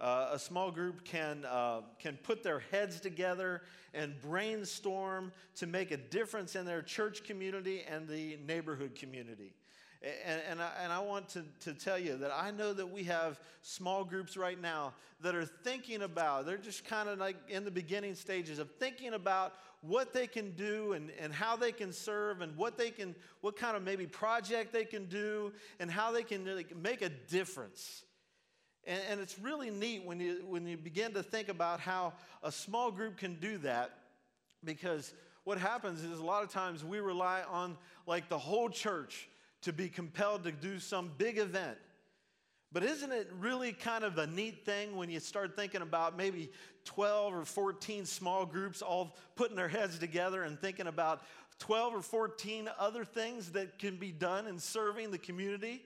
Uh, 0.00 0.28
a 0.32 0.38
small 0.38 0.70
group 0.70 1.04
can, 1.04 1.44
uh, 1.44 1.80
can 1.98 2.16
put 2.22 2.42
their 2.42 2.60
heads 2.70 3.00
together 3.00 3.62
and 3.94 4.14
brainstorm 4.20 5.32
to 5.56 5.66
make 5.66 5.90
a 5.90 5.96
difference 5.96 6.54
in 6.54 6.64
their 6.64 6.82
church 6.82 7.24
community 7.24 7.82
and 7.88 8.06
the 8.08 8.38
neighborhood 8.46 8.94
community. 8.94 9.54
And, 10.00 10.40
and, 10.48 10.62
I, 10.62 10.70
and 10.84 10.92
I 10.92 11.00
want 11.00 11.28
to, 11.30 11.44
to 11.60 11.74
tell 11.74 11.98
you 11.98 12.16
that 12.18 12.30
I 12.32 12.52
know 12.52 12.72
that 12.72 12.86
we 12.86 13.02
have 13.04 13.40
small 13.62 14.04
groups 14.04 14.36
right 14.36 14.60
now 14.60 14.94
that 15.20 15.34
are 15.34 15.44
thinking 15.44 16.02
about, 16.02 16.46
they're 16.46 16.56
just 16.56 16.84
kind 16.84 17.08
of 17.08 17.18
like 17.18 17.36
in 17.48 17.64
the 17.64 17.70
beginning 17.70 18.14
stages 18.14 18.60
of 18.60 18.70
thinking 18.76 19.14
about 19.14 19.54
what 19.80 20.12
they 20.12 20.28
can 20.28 20.52
do 20.52 20.92
and, 20.92 21.10
and 21.20 21.32
how 21.32 21.56
they 21.56 21.72
can 21.72 21.92
serve 21.92 22.40
and 22.40 22.56
what 22.56 22.78
they 22.78 22.90
can, 22.90 23.16
what 23.40 23.56
kind 23.56 23.76
of 23.76 23.82
maybe 23.82 24.06
project 24.06 24.72
they 24.72 24.84
can 24.84 25.06
do 25.06 25.52
and 25.80 25.90
how 25.90 26.12
they 26.12 26.22
can 26.22 26.44
like, 26.56 26.76
make 26.76 27.02
a 27.02 27.08
difference 27.08 28.04
And, 28.88 29.00
and 29.10 29.20
it's 29.20 29.38
really 29.38 29.70
neat 29.70 30.04
when 30.04 30.18
you, 30.18 30.42
when 30.48 30.66
you 30.66 30.78
begin 30.78 31.12
to 31.12 31.22
think 31.22 31.50
about 31.50 31.78
how 31.78 32.14
a 32.42 32.50
small 32.50 32.90
group 32.90 33.18
can 33.18 33.34
do 33.34 33.58
that 33.58 33.90
because 34.64 35.12
what 35.44 35.58
happens 35.58 36.02
is 36.02 36.18
a 36.18 36.24
lot 36.24 36.42
of 36.42 36.50
times 36.50 36.82
we 36.82 36.98
rely 36.98 37.42
on 37.48 37.76
like 38.06 38.28
the 38.28 38.38
whole 38.38 38.70
church 38.70 39.28
to 39.62 39.72
be 39.72 39.88
compelled 39.88 40.44
to 40.44 40.52
do 40.52 40.78
some 40.78 41.12
big 41.18 41.38
event. 41.38 41.76
But 42.72 42.82
isn't 42.82 43.12
it 43.12 43.30
really 43.38 43.72
kind 43.72 44.04
of 44.04 44.18
a 44.18 44.26
neat 44.26 44.64
thing 44.64 44.96
when 44.96 45.10
you 45.10 45.20
start 45.20 45.54
thinking 45.54 45.82
about 45.82 46.16
maybe 46.16 46.50
12 46.84 47.34
or 47.34 47.44
14 47.44 48.06
small 48.06 48.46
groups 48.46 48.82
all 48.82 49.16
putting 49.36 49.56
their 49.56 49.68
heads 49.68 49.98
together 49.98 50.44
and 50.44 50.58
thinking 50.58 50.86
about 50.86 51.22
12 51.58 51.94
or 51.94 52.02
14 52.02 52.68
other 52.78 53.04
things 53.04 53.52
that 53.52 53.78
can 53.78 53.96
be 53.96 54.12
done 54.12 54.46
in 54.46 54.58
serving 54.58 55.10
the 55.10 55.18
community? 55.18 55.82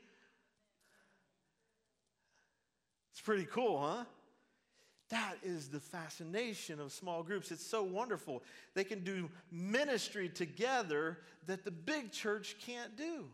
It's 3.12 3.20
pretty 3.20 3.44
cool, 3.44 3.81
huh? 3.81 4.05
That 5.11 5.37
is 5.42 5.68
the 5.68 5.81
fascination 5.81 6.81
of 6.81 6.90
small 6.90 7.22
groups. 7.22 7.53
It's 7.53 7.66
so 7.66 7.83
wonderful. 7.83 8.42
They 8.72 8.85
can 8.85 9.05
do 9.05 9.29
ministry 9.51 10.31
together 10.31 11.18
that 11.46 11.64
the 11.64 11.70
big 11.70 12.12
church 12.12 12.57
can't 12.64 12.96
do. 12.96 13.27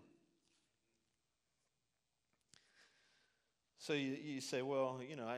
So 3.78 3.92
you, 3.92 4.16
you 4.22 4.40
say, 4.40 4.62
well, 4.62 5.00
you 5.08 5.14
know, 5.14 5.26
I, 5.26 5.36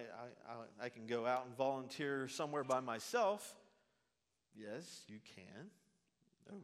I, 0.49 0.87
I 0.87 0.89
can 0.89 1.07
go 1.07 1.27
out 1.27 1.45
and 1.47 1.55
volunteer 1.57 2.27
somewhere 2.27 2.65
by 2.65 2.81
myself. 2.81 3.55
Yes, 4.57 5.03
you 5.09 5.19
can. 5.37 5.67
No, 6.51 6.57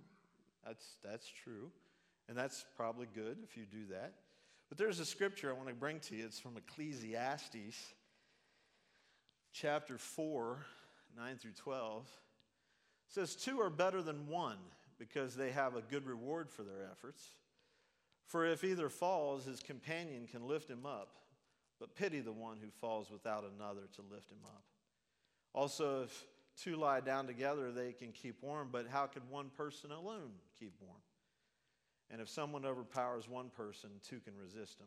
that's, 0.65 0.97
that's 1.05 1.29
true. 1.45 1.71
And 2.29 2.37
that's 2.37 2.65
probably 2.77 3.07
good 3.15 3.37
if 3.45 3.57
you 3.57 3.65
do 3.71 3.93
that. 3.93 4.15
But 4.69 4.79
there's 4.79 5.01
a 5.01 5.05
scripture 5.05 5.51
I 5.51 5.53
want 5.53 5.69
to 5.69 5.75
bring 5.75 6.01
to 6.01 6.17
you. 6.17 6.25
It's 6.25 6.41
from 6.41 6.57
Ecclesiastes 6.57 7.95
chapter 9.53 9.97
4, 9.97 10.59
9 11.17 11.37
through 11.37 11.53
12. 11.53 12.03
It 12.03 13.15
says, 13.15 13.37
Two 13.37 13.61
are 13.61 13.71
better 13.71 14.03
than 14.03 14.27
one 14.27 14.59
because 14.99 15.37
they 15.37 15.51
have 15.51 15.77
a 15.77 15.83
good 15.83 16.07
reward 16.07 16.51
for 16.51 16.63
their 16.63 16.89
efforts. 16.91 17.23
For 18.27 18.45
if 18.45 18.65
either 18.65 18.89
falls, 18.89 19.45
his 19.45 19.61
companion 19.61 20.27
can 20.27 20.49
lift 20.49 20.69
him 20.69 20.85
up, 20.85 21.15
but 21.79 21.95
pity 21.95 22.21
the 22.21 22.33
one 22.33 22.59
who 22.61 22.71
falls 22.71 23.11
without 23.11 23.45
another 23.45 23.83
to 23.95 24.03
lift 24.13 24.31
him 24.31 24.45
up. 24.45 24.65
Also, 25.55 26.03
if 26.03 26.25
two 26.61 26.77
lie 26.77 27.01
down 27.01 27.27
together, 27.27 27.71
they 27.71 27.93
can 27.93 28.11
keep 28.11 28.43
warm, 28.43 28.69
but 28.73 28.87
how 28.91 29.07
can 29.07 29.23
one 29.31 29.51
person 29.57 29.93
alone 29.93 30.33
keep 30.59 30.75
warm? 30.81 30.99
And 32.11 32.21
if 32.21 32.29
someone 32.29 32.65
overpowers 32.65 33.29
one 33.29 33.51
person, 33.51 33.91
two 34.09 34.21
can 34.21 34.35
resist 34.37 34.81
him. 34.81 34.87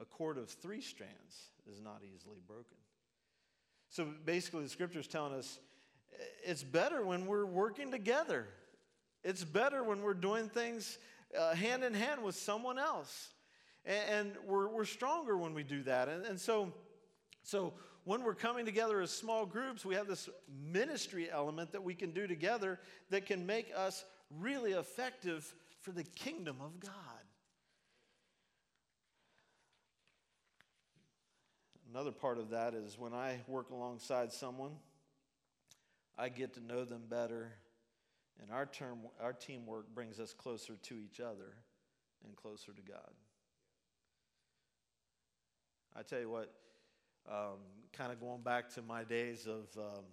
A 0.00 0.04
cord 0.04 0.38
of 0.38 0.48
three 0.48 0.80
strands 0.80 1.50
is 1.70 1.80
not 1.80 2.02
easily 2.04 2.38
broken. 2.46 2.76
So 3.88 4.06
basically, 4.24 4.62
the 4.62 4.68
scripture 4.68 5.00
is 5.00 5.08
telling 5.08 5.34
us 5.34 5.58
it's 6.44 6.62
better 6.62 7.04
when 7.04 7.26
we're 7.26 7.46
working 7.46 7.90
together. 7.90 8.46
It's 9.24 9.44
better 9.44 9.82
when 9.82 10.02
we're 10.02 10.14
doing 10.14 10.48
things 10.48 10.98
uh, 11.38 11.54
hand 11.54 11.84
in 11.84 11.94
hand 11.94 12.22
with 12.22 12.34
someone 12.34 12.78
else. 12.78 13.30
And, 13.84 14.10
and 14.10 14.32
we're, 14.46 14.68
we're 14.68 14.84
stronger 14.84 15.36
when 15.36 15.54
we 15.54 15.62
do 15.62 15.82
that. 15.84 16.08
And, 16.08 16.24
and 16.24 16.40
so, 16.40 16.72
so 17.42 17.72
when 18.04 18.22
we're 18.22 18.34
coming 18.34 18.64
together 18.64 19.00
as 19.00 19.10
small 19.10 19.46
groups, 19.46 19.84
we 19.84 19.94
have 19.94 20.06
this 20.06 20.28
ministry 20.48 21.30
element 21.30 21.72
that 21.72 21.82
we 21.82 21.94
can 21.94 22.12
do 22.12 22.26
together 22.26 22.80
that 23.10 23.26
can 23.26 23.46
make 23.46 23.70
us 23.76 24.04
really 24.38 24.72
effective 24.72 25.54
for 25.80 25.92
the 25.92 26.04
kingdom 26.04 26.56
of 26.60 26.78
God. 26.80 26.92
Another 31.92 32.12
part 32.12 32.38
of 32.38 32.50
that 32.50 32.74
is 32.74 32.98
when 32.98 33.12
I 33.12 33.40
work 33.48 33.70
alongside 33.70 34.32
someone, 34.32 34.72
I 36.16 36.28
get 36.28 36.54
to 36.54 36.60
know 36.60 36.84
them 36.84 37.02
better, 37.08 37.52
and 38.40 38.52
our, 38.52 38.66
term, 38.66 39.00
our 39.20 39.32
teamwork 39.32 39.92
brings 39.92 40.20
us 40.20 40.32
closer 40.32 40.76
to 40.76 40.94
each 40.94 41.18
other 41.18 41.56
and 42.24 42.36
closer 42.36 42.72
to 42.72 42.82
God. 42.82 43.10
I 45.96 46.02
tell 46.02 46.20
you 46.20 46.30
what, 46.30 46.52
um, 47.28 47.58
kind 47.92 48.12
of 48.12 48.20
going 48.20 48.42
back 48.42 48.72
to 48.74 48.82
my 48.82 49.02
days 49.02 49.46
of 49.46 49.66
um, 49.76 50.04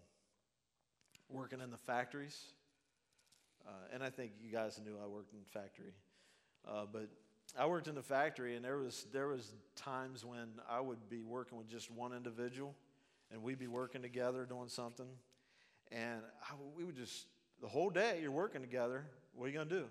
working 1.29 1.61
in 1.61 1.69
the 1.69 1.77
factories, 1.77 2.53
uh, 3.67 3.71
and 3.93 4.03
I 4.03 4.09
think 4.09 4.31
you 4.41 4.51
guys 4.51 4.79
knew 4.83 4.93
I 5.03 5.07
worked 5.07 5.33
in 5.33 5.39
factory. 5.43 5.93
Uh, 6.67 6.85
but 6.91 7.09
I 7.57 7.65
worked 7.65 7.87
in 7.87 7.95
the 7.95 8.01
factory, 8.01 8.55
and 8.55 8.63
there 8.63 8.77
was 8.77 9.05
there 9.11 9.27
was 9.27 9.53
times 9.75 10.25
when 10.25 10.47
I 10.69 10.79
would 10.79 11.09
be 11.09 11.21
working 11.21 11.57
with 11.57 11.69
just 11.69 11.91
one 11.91 12.13
individual, 12.13 12.75
and 13.31 13.41
we'd 13.43 13.59
be 13.59 13.67
working 13.67 14.01
together 14.01 14.45
doing 14.45 14.69
something, 14.69 15.07
and 15.91 16.21
I, 16.43 16.53
we 16.75 16.83
would 16.83 16.95
just 16.95 17.27
the 17.61 17.67
whole 17.67 17.89
day 17.89 18.19
you're 18.21 18.31
working 18.31 18.61
together. 18.61 19.05
What 19.33 19.45
are 19.45 19.49
you 19.49 19.57
gonna 19.57 19.69
do? 19.69 19.85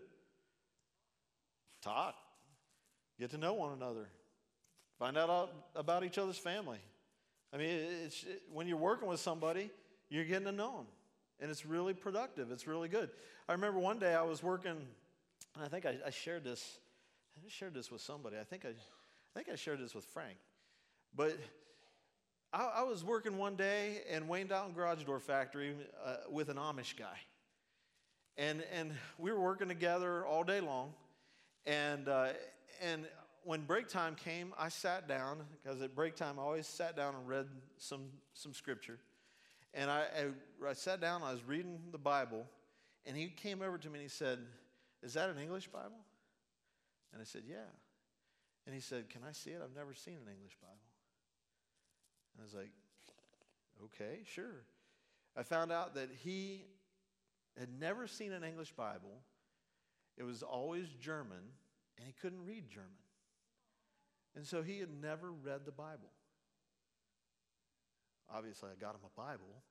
Talk, 1.83 2.15
get 3.19 3.31
to 3.31 3.39
know 3.39 3.55
one 3.55 3.73
another, 3.73 4.09
find 4.99 5.17
out 5.17 5.53
about 5.75 6.05
each 6.05 6.19
other's 6.19 6.39
family. 6.39 6.79
I 7.53 7.59
mean, 7.59 7.69
it's, 8.05 8.25
it, 8.25 8.43
when 8.53 8.67
you're 8.67 8.77
working 8.77 9.09
with 9.09 9.21
somebody, 9.21 9.71
you're 10.09 10.25
getting 10.25 10.47
to 10.47 10.53
know 10.53 10.79
them 10.79 10.87
and 11.41 11.51
it's 11.51 11.67
really 11.67 11.95
productive. 11.95 12.51
It's 12.51 12.67
really 12.67 12.89
good. 12.89 13.11
I 13.49 13.53
remember 13.53 13.79
one 13.79 13.99
day 13.99 14.15
I 14.15 14.23
was 14.23 14.43
working, 14.43 14.77
and 15.55 15.65
I 15.65 15.69
think 15.69 15.87
I, 15.87 15.97
I 16.07 16.11
shared 16.11 16.45
this. 16.45 16.79
I 17.37 17.49
shared 17.49 17.75
this 17.75 17.91
with 17.91 18.01
somebody. 18.01 18.37
I 18.39 18.45
think 18.45 18.65
I, 18.65 18.71
I 18.71 18.73
think 19.35 19.49
I 19.51 19.57
shared 19.57 19.81
this 19.81 19.95
with 19.95 20.05
Frank. 20.05 20.39
But 21.15 21.39
I, 22.53 22.73
I 22.77 22.83
was 22.83 23.05
working 23.05 23.37
one 23.37 23.57
day 23.57 24.03
in 24.09 24.29
Wayne 24.29 24.47
Dalton 24.47 24.75
Garage 24.75 25.03
Door 25.05 25.21
Factory 25.21 25.75
uh, 26.05 26.17
with 26.31 26.49
an 26.49 26.57
Amish 26.57 26.97
guy, 26.97 27.19
and 28.37 28.63
and 28.73 28.93
we 29.19 29.31
were 29.33 29.41
working 29.41 29.69
together 29.69 30.25
all 30.25 30.45
day 30.45 30.61
long, 30.61 30.95
and 31.67 32.09
uh, 32.09 32.29
and 32.83 33.07
when 33.45 33.63
break 33.63 33.89
time 33.89 34.17
came, 34.17 34.53
I 34.59 34.69
sat 34.71 35.07
down 35.07 35.39
because 35.63 35.81
at 35.81 35.95
break 35.95 36.17
time 36.17 36.39
I 36.39 36.43
always 36.43 36.67
sat 36.67 36.97
down 36.97 37.15
and 37.15 37.29
read 37.29 37.47
some 37.79 38.09
some 38.35 38.53
scripture. 38.53 38.99
And 39.77 39.91
I, 39.91 40.05
I, 40.65 40.69
I 40.71 40.73
sat 40.73 41.03
down, 41.03 41.23
I 41.23 41.33
was 41.33 41.45
reading 41.45 41.79
the 41.93 41.99
Bible, 41.99 42.47
and 43.05 43.15
he 43.15 43.29
came 43.29 43.61
over 43.61 43.77
to 43.77 43.89
me 43.89 43.95
and 43.97 44.03
he 44.03 44.09
said, 44.09 44.39
Is 45.03 45.13
that 45.13 45.29
an 45.29 45.39
English 45.39 45.69
Bible? 45.69 46.01
And 47.13 47.21
I 47.21 47.25
said, 47.25 47.43
Yeah. 47.47 47.69
And 48.65 48.75
he 48.75 48.81
said, 48.81 49.11
Can 49.11 49.21
I 49.29 49.33
see 49.33 49.51
it? 49.51 49.61
I've 49.63 49.77
never 49.77 49.93
seen 49.93 50.15
an 50.15 50.33
English 50.33 50.57
Bible. 50.63 50.81
And 52.33 52.41
I 52.41 52.45
was 52.45 52.55
like, 52.55 52.73
Okay, 53.85 54.21
sure. 54.25 54.65
I 55.37 55.43
found 55.43 55.71
out 55.71 55.95
that 55.97 56.09
he 56.25 56.65
had 57.59 57.69
never 57.79 58.07
seen 58.07 58.33
an 58.33 58.43
English 58.43 58.73
Bible. 58.73 59.21
It 60.17 60.23
was 60.23 60.43
always 60.43 60.89
German, 60.99 61.53
and 61.99 62.07
he 62.07 62.15
couldn't 62.15 62.47
read 62.47 62.71
German. 62.71 62.89
And 64.35 64.47
so 64.47 64.63
he 64.63 64.79
had 64.81 64.89
never 65.03 65.31
read 65.31 65.67
the 65.67 65.73
Bible. 65.73 66.11
Obviously, 68.35 68.71
I 68.71 68.81
got 68.81 68.95
him 68.95 69.01
a 69.05 69.21
Bible, 69.21 69.63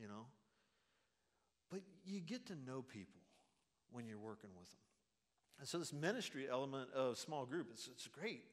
you 0.00 0.08
know. 0.08 0.26
But 1.70 1.80
you 2.06 2.20
get 2.20 2.46
to 2.46 2.54
know 2.66 2.82
people 2.82 3.20
when 3.90 4.06
you're 4.06 4.18
working 4.18 4.50
with 4.58 4.70
them. 4.70 4.80
And 5.58 5.68
so, 5.68 5.78
this 5.78 5.92
ministry 5.92 6.48
element 6.50 6.90
of 6.94 7.18
small 7.18 7.44
group, 7.44 7.68
it's, 7.72 7.88
it's 7.88 8.06
great 8.06 8.44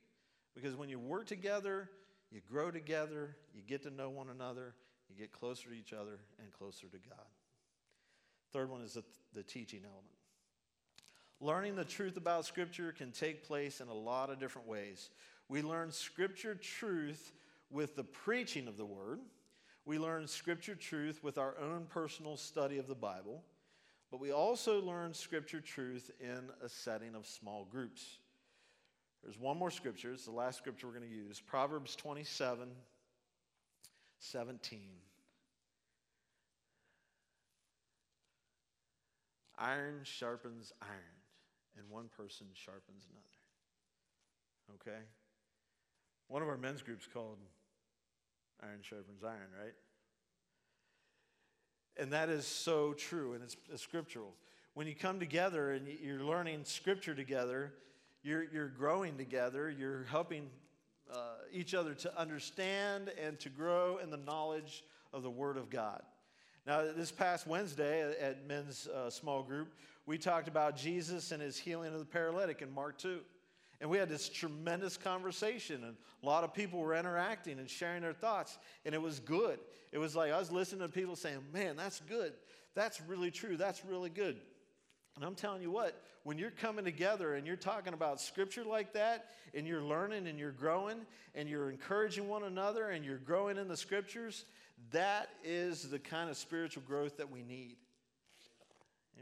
because 0.53 0.75
when 0.75 0.89
you 0.89 0.99
work 0.99 1.27
together, 1.27 1.89
you 2.31 2.41
grow 2.49 2.71
together, 2.71 3.35
you 3.53 3.61
get 3.61 3.83
to 3.83 3.89
know 3.89 4.09
one 4.09 4.29
another, 4.29 4.73
you 5.09 5.15
get 5.15 5.31
closer 5.31 5.69
to 5.69 5.75
each 5.75 5.93
other 5.93 6.19
and 6.39 6.51
closer 6.51 6.87
to 6.87 6.97
God. 6.97 7.25
Third 8.51 8.69
one 8.69 8.81
is 8.81 8.93
the, 8.93 9.03
the 9.33 9.43
teaching 9.43 9.81
element. 9.83 10.15
Learning 11.41 11.75
the 11.75 11.85
truth 11.85 12.17
about 12.17 12.45
Scripture 12.45 12.91
can 12.91 13.11
take 13.11 13.45
place 13.45 13.81
in 13.81 13.87
a 13.87 13.93
lot 13.93 14.29
of 14.29 14.39
different 14.39 14.67
ways. 14.67 15.09
We 15.49 15.61
learn 15.61 15.91
Scripture 15.91 16.55
truth 16.55 17.33
with 17.75 17.97
the 17.97 18.03
preaching 18.03 18.67
of 18.69 18.77
the 18.77 18.85
word. 18.85 19.19
We 19.85 19.99
learn 19.99 20.27
scripture 20.27 20.75
truth 20.75 21.21
with 21.21 21.37
our 21.37 21.55
own 21.59 21.85
personal 21.89 22.37
study 22.37 22.77
of 22.77 22.87
the 22.87 22.95
Bible. 22.95 23.43
But 24.09 24.21
we 24.21 24.31
also 24.31 24.81
learn 24.81 25.13
scripture 25.13 25.59
truth 25.59 26.09
in 26.21 26.49
a 26.63 26.69
setting 26.69 27.15
of 27.15 27.27
small 27.27 27.67
groups. 27.69 28.19
There's 29.21 29.37
one 29.37 29.57
more 29.57 29.71
scripture. 29.71 30.13
It's 30.13 30.23
the 30.25 30.31
last 30.31 30.57
scripture 30.57 30.87
we're 30.87 30.97
going 30.97 31.09
to 31.09 31.15
use 31.15 31.41
Proverbs 31.41 31.95
27 31.97 32.69
17. 34.19 34.79
Iron 39.57 39.99
sharpens 40.03 40.73
iron, 40.81 40.91
and 41.77 41.89
one 41.89 42.09
person 42.15 42.47
sharpens 42.53 43.05
another. 43.09 44.79
Okay? 44.81 45.03
One 46.27 46.41
of 46.41 46.47
our 46.47 46.57
men's 46.57 46.81
groups 46.81 47.07
called 47.11 47.37
Iron 48.63 48.79
Sharpens 48.81 49.23
Iron, 49.23 49.49
right? 49.59 49.73
And 51.97 52.11
that 52.11 52.29
is 52.29 52.45
so 52.45 52.93
true, 52.93 53.33
and 53.33 53.43
it's, 53.43 53.55
it's 53.71 53.81
scriptural. 53.81 54.33
When 54.73 54.87
you 54.87 54.95
come 54.95 55.19
together 55.19 55.71
and 55.71 55.87
you're 55.87 56.23
learning 56.23 56.65
scripture 56.65 57.15
together, 57.15 57.73
you're, 58.23 58.43
you're 58.43 58.67
growing 58.67 59.17
together, 59.17 59.69
you're 59.69 60.03
helping 60.05 60.49
uh, 61.13 61.35
each 61.51 61.73
other 61.73 61.93
to 61.93 62.19
understand 62.19 63.11
and 63.21 63.39
to 63.39 63.49
grow 63.49 63.97
in 63.97 64.09
the 64.09 64.17
knowledge 64.17 64.83
of 65.13 65.23
the 65.23 65.29
Word 65.29 65.57
of 65.57 65.69
God. 65.69 66.01
Now, 66.67 66.81
this 66.81 67.11
past 67.11 67.45
Wednesday 67.45 68.15
at, 68.19 68.47
men's 68.47 68.87
uh, 68.87 69.09
small 69.09 69.43
group, 69.43 69.73
we 70.07 70.17
talked 70.17 70.47
about 70.47 70.75
Jesus 70.75 71.31
and 71.31 71.41
his 71.41 71.57
healing 71.57 71.93
of 71.93 71.99
the 71.99 72.05
paralytic 72.05 72.61
in 72.61 72.73
Mark 72.73 72.97
2. 72.97 73.19
And 73.81 73.89
we 73.89 73.97
had 73.97 74.09
this 74.09 74.29
tremendous 74.29 74.97
conversation, 74.97 75.83
and 75.83 75.95
a 76.23 76.25
lot 76.25 76.43
of 76.43 76.53
people 76.53 76.79
were 76.79 76.95
interacting 76.95 77.59
and 77.59 77.69
sharing 77.69 78.01
their 78.01 78.13
thoughts, 78.13 78.57
and 78.85 78.95
it 78.95 79.01
was 79.01 79.19
good. 79.19 79.59
It 79.91 79.97
was 79.97 80.15
like 80.15 80.31
I 80.31 80.39
was 80.39 80.51
listening 80.51 80.81
to 80.81 80.87
people 80.87 81.15
saying, 81.15 81.39
Man, 81.53 81.75
that's 81.75 81.99
good. 82.01 82.33
That's 82.73 83.01
really 83.01 83.31
true. 83.31 83.57
That's 83.57 83.83
really 83.85 84.09
good. 84.09 84.37
And 85.15 85.23
I'm 85.23 85.35
telling 85.35 85.61
you 85.61 85.71
what, 85.71 86.01
when 86.23 86.37
you're 86.37 86.51
coming 86.51 86.83
together 86.83 87.35
and 87.35 87.47
you're 87.47 87.55
talking 87.55 87.93
about 87.93 88.19
scripture 88.19 88.65
like 88.65 88.93
that, 88.93 89.27
and 89.53 89.65
you're 89.65 89.83
learning 89.83 90.27
and 90.27 90.37
you're 90.37 90.51
growing, 90.51 91.05
and 91.35 91.47
you're 91.47 91.69
encouraging 91.69 92.27
one 92.27 92.43
another, 92.43 92.89
and 92.89 93.05
you're 93.05 93.17
growing 93.17 93.57
in 93.57 93.67
the 93.67 93.77
scriptures, 93.77 94.45
that 94.91 95.29
is 95.43 95.89
the 95.89 95.99
kind 95.99 96.29
of 96.29 96.35
spiritual 96.35 96.83
growth 96.85 97.17
that 97.17 97.31
we 97.31 97.43
need. 97.43 97.77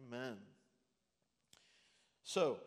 Amen. 0.08 0.38
So, 2.24 2.58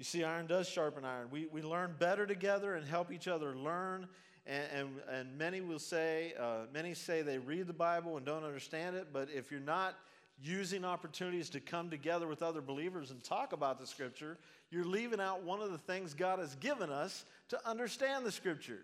you 0.00 0.04
see, 0.04 0.24
iron 0.24 0.46
does 0.46 0.66
sharpen 0.66 1.04
iron. 1.04 1.28
We, 1.30 1.46
we 1.52 1.60
learn 1.60 1.94
better 1.98 2.26
together 2.26 2.74
and 2.74 2.88
help 2.88 3.12
each 3.12 3.28
other 3.28 3.54
learn. 3.54 4.08
And, 4.46 4.64
and, 4.74 4.88
and 5.12 5.36
many 5.36 5.60
will 5.60 5.78
say, 5.78 6.32
uh, 6.40 6.60
many 6.72 6.94
say 6.94 7.20
they 7.20 7.36
read 7.36 7.66
the 7.66 7.74
Bible 7.74 8.16
and 8.16 8.24
don't 8.24 8.42
understand 8.42 8.96
it, 8.96 9.08
but 9.12 9.28
if 9.30 9.50
you're 9.50 9.60
not 9.60 9.98
using 10.42 10.86
opportunities 10.86 11.50
to 11.50 11.60
come 11.60 11.90
together 11.90 12.26
with 12.26 12.42
other 12.42 12.62
believers 12.62 13.10
and 13.10 13.22
talk 13.22 13.52
about 13.52 13.78
the 13.78 13.86
Scripture, 13.86 14.38
you're 14.70 14.86
leaving 14.86 15.20
out 15.20 15.42
one 15.42 15.60
of 15.60 15.70
the 15.70 15.76
things 15.76 16.14
God 16.14 16.38
has 16.38 16.54
given 16.54 16.88
us 16.88 17.26
to 17.50 17.68
understand 17.68 18.24
the 18.24 18.32
Scripture. 18.32 18.80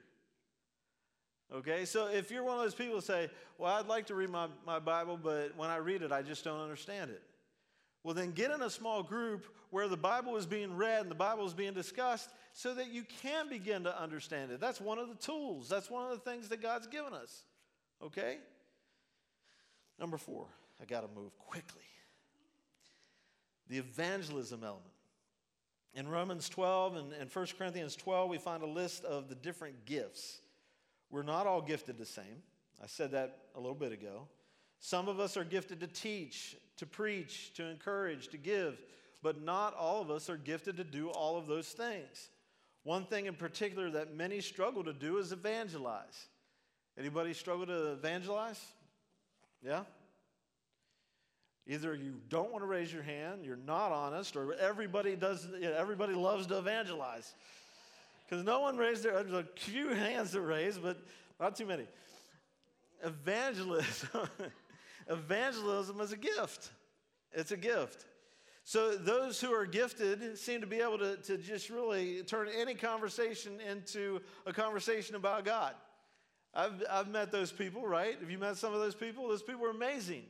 Okay, 1.51 1.87
so 1.87 2.09
if 2.09 2.31
you're 2.31 2.45
one 2.45 2.59
of 2.59 2.63
those 2.63 2.75
people 2.75 2.97
who 2.97 3.01
say, 3.01 3.31
Well, 3.57 3.73
I'd 3.73 3.87
like 3.87 4.05
to 4.09 4.15
read 4.15 4.29
my, 4.29 4.49
my 4.67 4.81
Bible, 4.81 5.17
but 5.17 5.57
when 5.57 5.71
I 5.71 5.77
read 5.77 6.03
it, 6.03 6.13
I 6.13 6.21
just 6.21 6.45
don't 6.45 6.61
understand 6.61 7.11
it. 7.11 7.23
Well, 8.07 8.15
then 8.15 8.31
get 8.31 8.53
in 8.53 8.63
a 8.63 8.71
small 8.71 9.03
group 9.03 9.47
where 9.71 9.89
the 9.89 9.97
Bible 9.97 10.37
is 10.37 10.47
being 10.47 10.77
read 10.77 11.01
and 11.01 11.11
the 11.11 11.17
Bible 11.17 11.45
is 11.45 11.53
being 11.53 11.75
discussed 11.75 12.31
so 12.53 12.73
that 12.73 12.93
you 12.93 13.03
can 13.21 13.49
begin 13.49 13.83
to 13.83 14.01
understand 14.01 14.53
it. 14.53 14.61
That's 14.61 14.81
one 14.81 15.01
of 15.01 15.09
the 15.09 15.17
tools, 15.17 15.69
that's 15.69 15.91
one 15.91 16.05
of 16.05 16.11
the 16.11 16.31
things 16.31 16.49
that 16.51 16.63
God's 16.63 16.87
given 16.87 17.13
us. 17.13 17.43
Okay? 18.01 18.37
Number 19.99 20.19
four, 20.19 20.47
I 20.81 20.85
got 20.85 21.01
to 21.01 21.09
move 21.21 21.37
quickly. 21.37 21.83
The 23.69 23.79
evangelism 23.79 24.63
element. 24.63 24.85
In 25.93 26.07
Romans 26.07 26.49
12 26.49 26.95
and, 26.95 27.13
and 27.13 27.29
1 27.29 27.47
Corinthians 27.59 27.97
12, 27.97 28.31
we 28.31 28.39
find 28.39 28.63
a 28.63 28.69
list 28.69 29.05
of 29.05 29.29
the 29.29 29.35
different 29.35 29.85
gifts. 29.85 30.43
We're 31.11 31.25
not 31.25 31.49
all 31.49 31.61
gifted 31.61 31.99
the 31.99 32.07
same. 32.07 32.45
I 32.81 32.87
said 32.87 33.11
that 33.11 33.37
a 33.57 33.59
little 33.59 33.75
bit 33.75 33.91
ago. 33.91 34.29
Some 34.81 35.09
of 35.09 35.21
us 35.21 35.37
are 35.37 35.45
gifted 35.45 35.81
to 35.81 35.87
teach, 35.87 36.57
to 36.77 36.87
preach, 36.87 37.53
to 37.55 37.65
encourage, 37.65 38.29
to 38.29 38.37
give, 38.37 38.79
but 39.23 39.43
not 39.43 39.75
all 39.75 40.03
of 40.03 40.11
us 40.11 40.29
are 40.31 40.37
gifted 40.37 40.77
to 40.77 40.85
do 40.85 41.11
all 41.11 41.37
of 41.37 41.47
those 41.47 41.69
things. 41.69 42.31
One 42.85 43.05
thing 43.05 43.27
in 43.27 43.35
particular 43.35 43.91
that 43.91 44.15
many 44.15 44.41
struggle 44.41 44.85
to 44.85 44.93
do 44.93 45.19
is 45.19 45.33
evangelize. 45.33 46.29
Anybody 46.99 47.35
struggle 47.35 47.67
to 47.67 47.93
evangelize? 47.93 48.65
Yeah? 49.63 49.83
Either 51.67 51.95
you 51.95 52.15
don't 52.29 52.53
want 52.53 52.63
to 52.63 52.69
raise 52.69 52.93
your 52.93 53.03
hand, 53.03 53.45
you're 53.45 53.57
not 53.57 53.91
honest, 53.91 54.37
or 54.37 54.53
everybody 54.55 55.17
does. 55.17 55.49
You 55.53 55.63
know, 55.63 55.75
everybody 55.77 56.15
loves 56.15 56.47
to 56.47 56.59
evangelize, 56.59 57.35
because 58.25 58.45
no 58.45 58.61
one 58.61 58.77
raised 58.77 59.03
their. 59.03 59.21
There's 59.25 59.33
a 59.33 59.47
few 59.57 59.89
hands 59.89 60.31
to 60.33 60.41
raise, 60.41 60.79
but 60.79 60.97
not 61.41 61.57
too 61.57 61.67
many. 61.67 61.87
Evangelism, 63.03 64.29
evangelism 65.09 66.01
is 66.01 66.13
a 66.13 66.17
gift. 66.17 66.71
It's 67.33 67.53
a 67.53 67.57
gift. 67.57 68.07
So 68.65 68.97
those 68.97 69.41
who 69.41 69.53
are 69.53 69.65
gifted 69.65 70.37
seem 70.37 70.61
to 70.61 70.67
be 70.67 70.81
able 70.81 70.99
to, 70.99 71.17
to 71.19 71.39
just 71.39 71.71
really 71.71 72.23
turn 72.23 72.49
any 72.49 72.75
conversation 72.75 73.61
into 73.61 74.21
a 74.45 74.53
conversation 74.53 75.15
about 75.15 75.45
God. 75.45 75.75
I've, 76.53 76.83
I've 76.91 77.09
met 77.09 77.31
those 77.31 77.53
people, 77.53 77.87
right? 77.87 78.19
Have 78.19 78.31
you 78.31 78.39
met 78.39 78.57
some 78.57 78.75
of 78.75 78.81
those 78.81 78.95
people? 78.95 79.29
Those 79.29 79.43
people 79.43 79.67
are 79.67 79.71
amazing. 79.71 80.25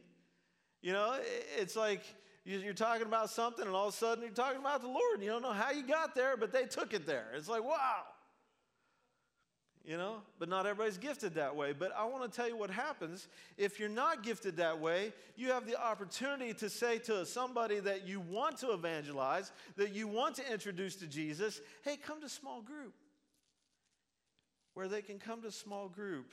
You 0.82 0.92
know, 0.92 1.16
it's 1.56 1.76
like 1.76 2.02
you're 2.44 2.74
talking 2.74 3.06
about 3.06 3.30
something, 3.30 3.64
and 3.66 3.74
all 3.74 3.88
of 3.88 3.94
a 3.94 3.96
sudden 3.96 4.22
you're 4.22 4.32
talking 4.32 4.60
about 4.60 4.82
the 4.82 4.88
Lord. 4.88 5.22
You 5.22 5.30
don't 5.30 5.42
know 5.42 5.52
how 5.52 5.70
you 5.70 5.86
got 5.86 6.14
there, 6.14 6.36
but 6.36 6.52
they 6.52 6.64
took 6.64 6.92
it 6.92 7.06
there. 7.06 7.28
It's 7.34 7.48
like, 7.48 7.64
wow. 7.64 8.02
You 9.86 9.96
know, 9.96 10.16
but 10.40 10.48
not 10.48 10.66
everybody's 10.66 10.98
gifted 10.98 11.36
that 11.36 11.54
way. 11.54 11.72
But 11.72 11.92
I 11.96 12.04
want 12.06 12.24
to 12.24 12.36
tell 12.36 12.48
you 12.48 12.56
what 12.56 12.70
happens 12.70 13.28
if 13.56 13.78
you're 13.78 13.88
not 13.88 14.24
gifted 14.24 14.56
that 14.56 14.80
way. 14.80 15.12
You 15.36 15.52
have 15.52 15.64
the 15.64 15.80
opportunity 15.80 16.52
to 16.54 16.68
say 16.68 16.98
to 17.00 17.24
somebody 17.24 17.78
that 17.78 18.04
you 18.04 18.18
want 18.18 18.56
to 18.58 18.72
evangelize, 18.72 19.52
that 19.76 19.92
you 19.94 20.08
want 20.08 20.34
to 20.36 20.52
introduce 20.52 20.96
to 20.96 21.06
Jesus, 21.06 21.60
hey, 21.84 21.96
come 21.96 22.20
to 22.20 22.28
small 22.28 22.62
group. 22.62 22.94
Where 24.74 24.88
they 24.88 25.02
can 25.02 25.20
come 25.20 25.40
to 25.42 25.52
small 25.52 25.88
group 25.88 26.32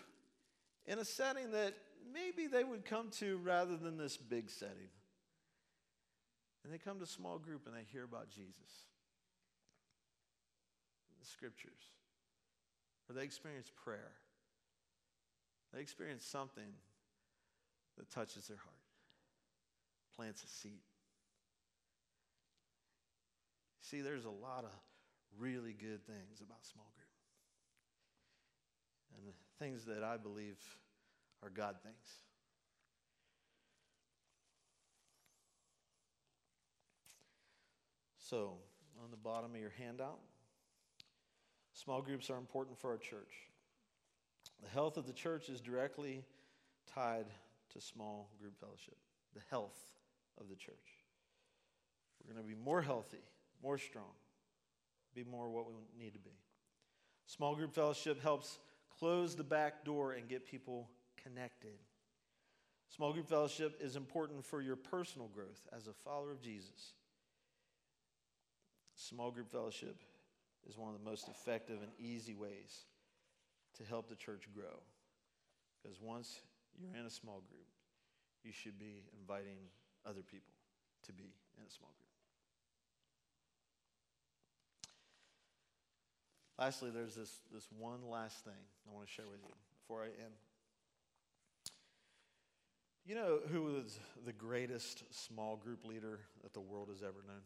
in 0.88 0.98
a 0.98 1.06
setting 1.06 1.52
that 1.52 1.76
maybe 2.12 2.48
they 2.48 2.64
would 2.64 2.86
come 2.86 3.10
to 3.20 3.38
rather 3.38 3.78
than 3.78 3.98
this 3.98 4.18
big 4.18 4.50
setting. 4.50 4.90
And 6.64 6.74
they 6.74 6.80
come 6.80 7.00
to 7.00 7.06
small 7.06 7.38
group 7.38 7.68
and 7.68 7.76
they 7.76 7.86
hear 7.92 8.04
about 8.04 8.30
Jesus, 8.32 8.88
the 11.20 11.26
scriptures, 11.26 11.92
or 13.14 13.20
they 13.20 13.24
experience 13.24 13.72
prayer. 13.84 14.12
They 15.74 15.82
experience 15.82 16.26
something 16.26 16.72
that 17.98 18.10
touches 18.10 18.48
their 18.48 18.58
heart, 18.58 18.76
plants 20.16 20.44
a 20.44 20.48
seed. 20.48 20.82
See, 23.82 24.02
there's 24.02 24.26
a 24.26 24.30
lot 24.30 24.64
of 24.64 24.72
really 25.38 25.74
good 25.74 26.06
things 26.06 26.42
about 26.42 26.66
small 26.66 26.92
group. 26.96 27.08
And 29.18 29.34
things 29.60 29.86
that 29.86 30.04
I 30.04 30.18
believe 30.18 30.58
are 31.44 31.50
God 31.50 31.76
things. 31.84 31.96
So, 38.18 38.54
on 39.04 39.12
the 39.12 39.18
bottom 39.18 39.54
of 39.54 39.60
your 39.60 39.74
handout, 39.78 40.20
small 41.84 42.02
groups 42.02 42.30
are 42.30 42.38
important 42.38 42.78
for 42.80 42.92
our 42.92 42.98
church. 42.98 43.34
The 44.62 44.70
health 44.70 44.98
of 44.98 45.06
the 45.06 45.14
church 45.14 45.50
is 45.50 45.60
directly 45.60 46.24
tied 46.94 47.26
to 47.74 47.82
small 47.82 48.30
group 48.40 48.58
fellowship, 48.60 48.98
the 49.34 49.42
health 49.50 49.80
of 50.40 50.48
the 50.48 50.56
church. 50.56 50.76
We're 52.20 52.34
going 52.34 52.46
to 52.46 52.56
be 52.56 52.62
more 52.62 52.82
healthy, 52.82 53.24
more 53.62 53.78
strong, 53.78 54.14
be 55.14 55.24
more 55.24 55.50
what 55.50 55.68
we 55.68 55.74
need 55.98 56.14
to 56.14 56.20
be. 56.20 56.38
Small 57.26 57.56
group 57.56 57.74
fellowship 57.74 58.22
helps 58.22 58.60
close 59.00 59.36
the 59.36 59.44
back 59.44 59.84
door 59.84 60.14
and 60.14 60.30
get 60.30 60.46
people 60.46 60.90
connected. 61.22 61.78
Small 62.96 63.12
group 63.12 63.28
fellowship 63.28 63.80
is 63.82 63.96
important 63.96 64.46
for 64.46 64.62
your 64.62 64.76
personal 64.76 65.28
growth 65.28 65.68
as 65.76 65.88
a 65.88 65.94
follower 65.94 66.32
of 66.32 66.42
Jesus. 66.42 66.94
Small 68.96 69.32
group 69.32 69.52
fellowship 69.52 69.98
is 70.68 70.78
one 70.78 70.94
of 70.94 71.00
the 71.00 71.10
most 71.10 71.28
effective 71.28 71.80
and 71.82 71.92
easy 72.00 72.36
ways 72.36 72.86
to 73.78 73.84
help 73.84 74.10
the 74.10 74.16
church 74.16 74.48
grow. 74.54 74.80
Because 75.82 76.00
once 76.02 76.40
you're 76.80 76.96
in 77.00 77.06
a 77.06 77.10
small 77.10 77.42
group, 77.50 77.68
you 78.44 78.52
should 78.52 78.80
be 78.80 79.04
inviting 79.20 79.58
other 80.06 80.22
people 80.22 80.54
to 81.06 81.14
be 81.14 81.34
in 81.58 81.64
a 81.68 81.72
small 81.72 81.92
group. 81.98 82.04
Lastly, 86.60 86.92
there's 86.94 87.16
this, 87.16 87.40
this 87.54 87.68
one 87.78 88.10
last 88.10 88.44
thing 88.44 88.54
I 88.88 88.94
want 88.94 89.08
to 89.08 89.12
share 89.12 89.26
with 89.26 89.42
you 89.44 89.54
before 89.82 90.04
I 90.04 90.08
end. 90.08 90.34
You 93.06 93.16
know 93.16 93.40
who 93.52 93.64
was 93.64 94.00
the 94.26 94.32
greatest 94.32 95.04
small 95.14 95.58
group 95.58 95.84
leader 95.84 96.20
that 96.42 96.54
the 96.54 96.62
world 96.62 96.88
has 96.90 97.02
ever 97.02 97.22
known? 97.28 97.42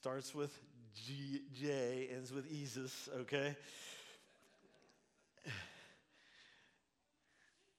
Starts 0.00 0.34
with 0.34 0.58
G, 0.94 1.42
J, 1.60 2.08
ends 2.14 2.32
with 2.32 2.48
Jesus, 2.48 3.10
okay? 3.20 3.54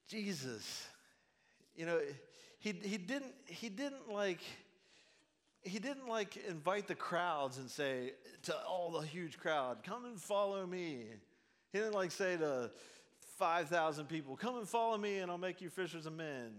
Jesus. 0.07 0.87
You 1.75 1.87
know, 1.87 1.99
he, 2.59 2.73
he 2.73 2.99
didn't 2.99 3.33
he 3.47 3.69
didn't 3.69 4.11
like 4.13 4.41
he 5.63 5.79
didn't 5.79 6.07
like 6.07 6.37
invite 6.47 6.87
the 6.87 6.93
crowds 6.93 7.57
and 7.57 7.67
say 7.67 8.11
to 8.43 8.55
all 8.67 8.91
the 8.91 8.99
huge 8.99 9.39
crowd, 9.39 9.79
come 9.83 10.05
and 10.05 10.21
follow 10.21 10.67
me. 10.67 11.05
He 11.73 11.79
didn't 11.79 11.95
like 11.95 12.11
say 12.11 12.37
to 12.37 12.69
5,000 13.39 14.05
people, 14.05 14.35
Come 14.35 14.57
and 14.57 14.69
follow 14.69 14.95
me, 14.95 15.17
and 15.17 15.31
I'll 15.31 15.39
make 15.39 15.59
you 15.59 15.71
fishers 15.71 16.05
of 16.05 16.13
men. 16.13 16.51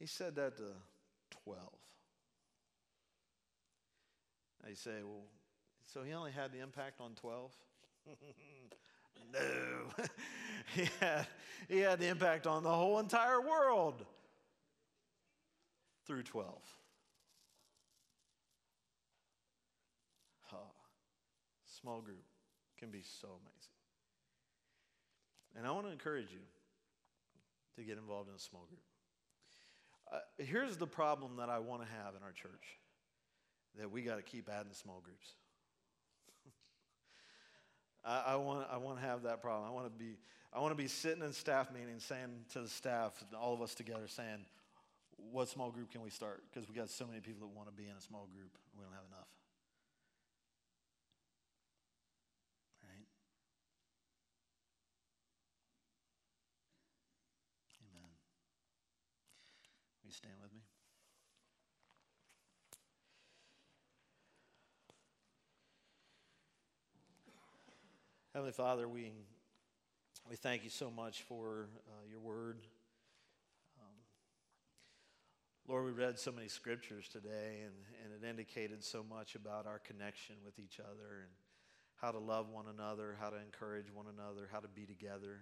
He 0.00 0.06
said 0.06 0.34
that 0.34 0.56
to 0.56 0.64
12. 1.44 1.85
You 4.68 4.74
say, 4.74 5.02
Well, 5.04 5.24
So 5.92 6.02
he 6.02 6.12
only 6.12 6.32
had 6.32 6.52
the 6.52 6.60
impact 6.60 7.00
on 7.00 7.14
12? 7.14 7.52
no. 9.32 9.40
he, 10.74 10.88
had, 11.00 11.26
he 11.68 11.78
had 11.78 12.00
the 12.00 12.08
impact 12.08 12.46
on 12.46 12.62
the 12.62 12.72
whole 12.72 12.98
entire 12.98 13.40
world 13.40 14.04
through 16.06 16.24
12. 16.24 16.52
Oh, 20.52 20.56
small 21.80 22.00
group 22.00 22.24
can 22.78 22.90
be 22.90 23.02
so 23.02 23.28
amazing. 23.28 23.72
And 25.56 25.66
I 25.66 25.70
want 25.70 25.86
to 25.86 25.92
encourage 25.92 26.30
you 26.32 26.40
to 27.76 27.82
get 27.82 27.98
involved 27.98 28.28
in 28.28 28.34
a 28.34 28.38
small 28.38 28.64
group. 28.68 28.80
Uh, 30.12 30.18
here's 30.38 30.76
the 30.76 30.86
problem 30.86 31.36
that 31.36 31.48
I 31.48 31.58
want 31.58 31.82
to 31.82 31.88
have 31.88 32.14
in 32.14 32.22
our 32.22 32.32
church 32.32 32.78
that 33.78 33.90
we 33.90 34.02
got 34.02 34.16
to 34.16 34.22
keep 34.22 34.48
adding 34.48 34.72
small 34.72 35.00
groups. 35.04 35.34
I, 38.04 38.22
I, 38.28 38.36
want, 38.36 38.66
I 38.70 38.76
want 38.78 39.00
to 39.00 39.06
have 39.06 39.22
that 39.24 39.40
problem. 39.42 39.68
I 39.68 39.72
want 39.72 39.86
to 39.86 39.98
be, 39.98 40.16
I 40.52 40.60
want 40.60 40.72
to 40.72 40.82
be 40.82 40.88
sitting 40.88 41.22
in 41.22 41.32
staff 41.32 41.72
meetings 41.72 42.04
saying 42.04 42.44
to 42.52 42.60
the 42.60 42.68
staff, 42.68 43.12
all 43.38 43.54
of 43.54 43.62
us 43.62 43.74
together, 43.74 44.08
saying, 44.08 44.44
what 45.32 45.48
small 45.48 45.70
group 45.70 45.90
can 45.90 46.02
we 46.02 46.10
start? 46.10 46.42
Because 46.52 46.68
we 46.68 46.74
got 46.74 46.90
so 46.90 47.06
many 47.06 47.20
people 47.20 47.46
that 47.46 47.56
want 47.56 47.68
to 47.68 47.74
be 47.74 47.84
in 47.84 47.96
a 47.96 48.00
small 48.00 48.28
group. 48.32 48.50
We 48.76 48.82
don't 48.82 48.92
have 48.92 49.06
enough. 49.08 49.28
Right? 52.84 53.06
Amen. 57.80 58.10
Will 60.02 60.08
you 60.08 60.12
stand 60.12 60.34
with 60.42 60.52
me? 60.52 60.65
Heavenly 68.36 68.52
Father, 68.52 68.86
we, 68.86 69.12
we 70.28 70.36
thank 70.36 70.62
you 70.62 70.68
so 70.68 70.90
much 70.90 71.22
for 71.22 71.70
uh, 71.88 72.04
your 72.06 72.20
word. 72.20 72.58
Um, 73.80 73.96
Lord, 75.66 75.86
we 75.86 75.92
read 75.92 76.18
so 76.18 76.32
many 76.32 76.48
scriptures 76.48 77.08
today, 77.10 77.62
and, 77.64 77.72
and 78.04 78.12
it 78.12 78.28
indicated 78.28 78.84
so 78.84 79.02
much 79.02 79.36
about 79.36 79.66
our 79.66 79.78
connection 79.78 80.34
with 80.44 80.58
each 80.58 80.78
other 80.80 81.22
and 81.22 81.30
how 81.94 82.10
to 82.10 82.18
love 82.18 82.50
one 82.50 82.66
another, 82.68 83.16
how 83.18 83.30
to 83.30 83.38
encourage 83.38 83.86
one 83.90 84.04
another, 84.14 84.50
how 84.52 84.60
to 84.60 84.68
be 84.68 84.84
together. 84.84 85.40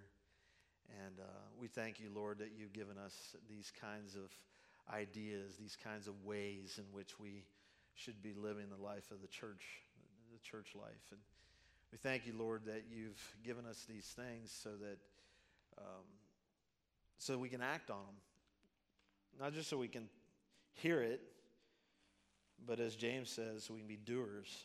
And 1.04 1.18
uh, 1.18 1.24
we 1.60 1.66
thank 1.66 1.98
you, 1.98 2.10
Lord, 2.14 2.38
that 2.38 2.52
you've 2.56 2.72
given 2.72 2.96
us 2.96 3.34
these 3.50 3.72
kinds 3.80 4.14
of 4.14 4.30
ideas, 4.94 5.56
these 5.58 5.76
kinds 5.82 6.06
of 6.06 6.22
ways 6.24 6.78
in 6.78 6.84
which 6.92 7.18
we 7.18 7.42
should 7.96 8.22
be 8.22 8.34
living 8.34 8.66
the 8.70 8.80
life 8.80 9.10
of 9.10 9.20
the 9.20 9.26
church, 9.26 9.64
the 10.32 10.38
church 10.48 10.76
life. 10.76 11.10
And 11.10 11.18
we 11.94 11.98
thank 11.98 12.26
you, 12.26 12.32
Lord, 12.36 12.62
that 12.66 12.86
you've 12.92 13.22
given 13.44 13.66
us 13.66 13.84
these 13.88 14.04
things 14.04 14.50
so 14.50 14.70
that 14.70 14.98
um, 15.78 16.02
so 17.18 17.38
we 17.38 17.48
can 17.48 17.62
act 17.62 17.88
on 17.88 17.98
them, 17.98 18.14
not 19.40 19.54
just 19.54 19.70
so 19.70 19.78
we 19.78 19.86
can 19.86 20.08
hear 20.72 21.00
it, 21.02 21.20
but 22.66 22.80
as 22.80 22.96
James 22.96 23.30
says, 23.30 23.70
we 23.70 23.78
can 23.78 23.86
be 23.86 23.96
doers. 23.96 24.64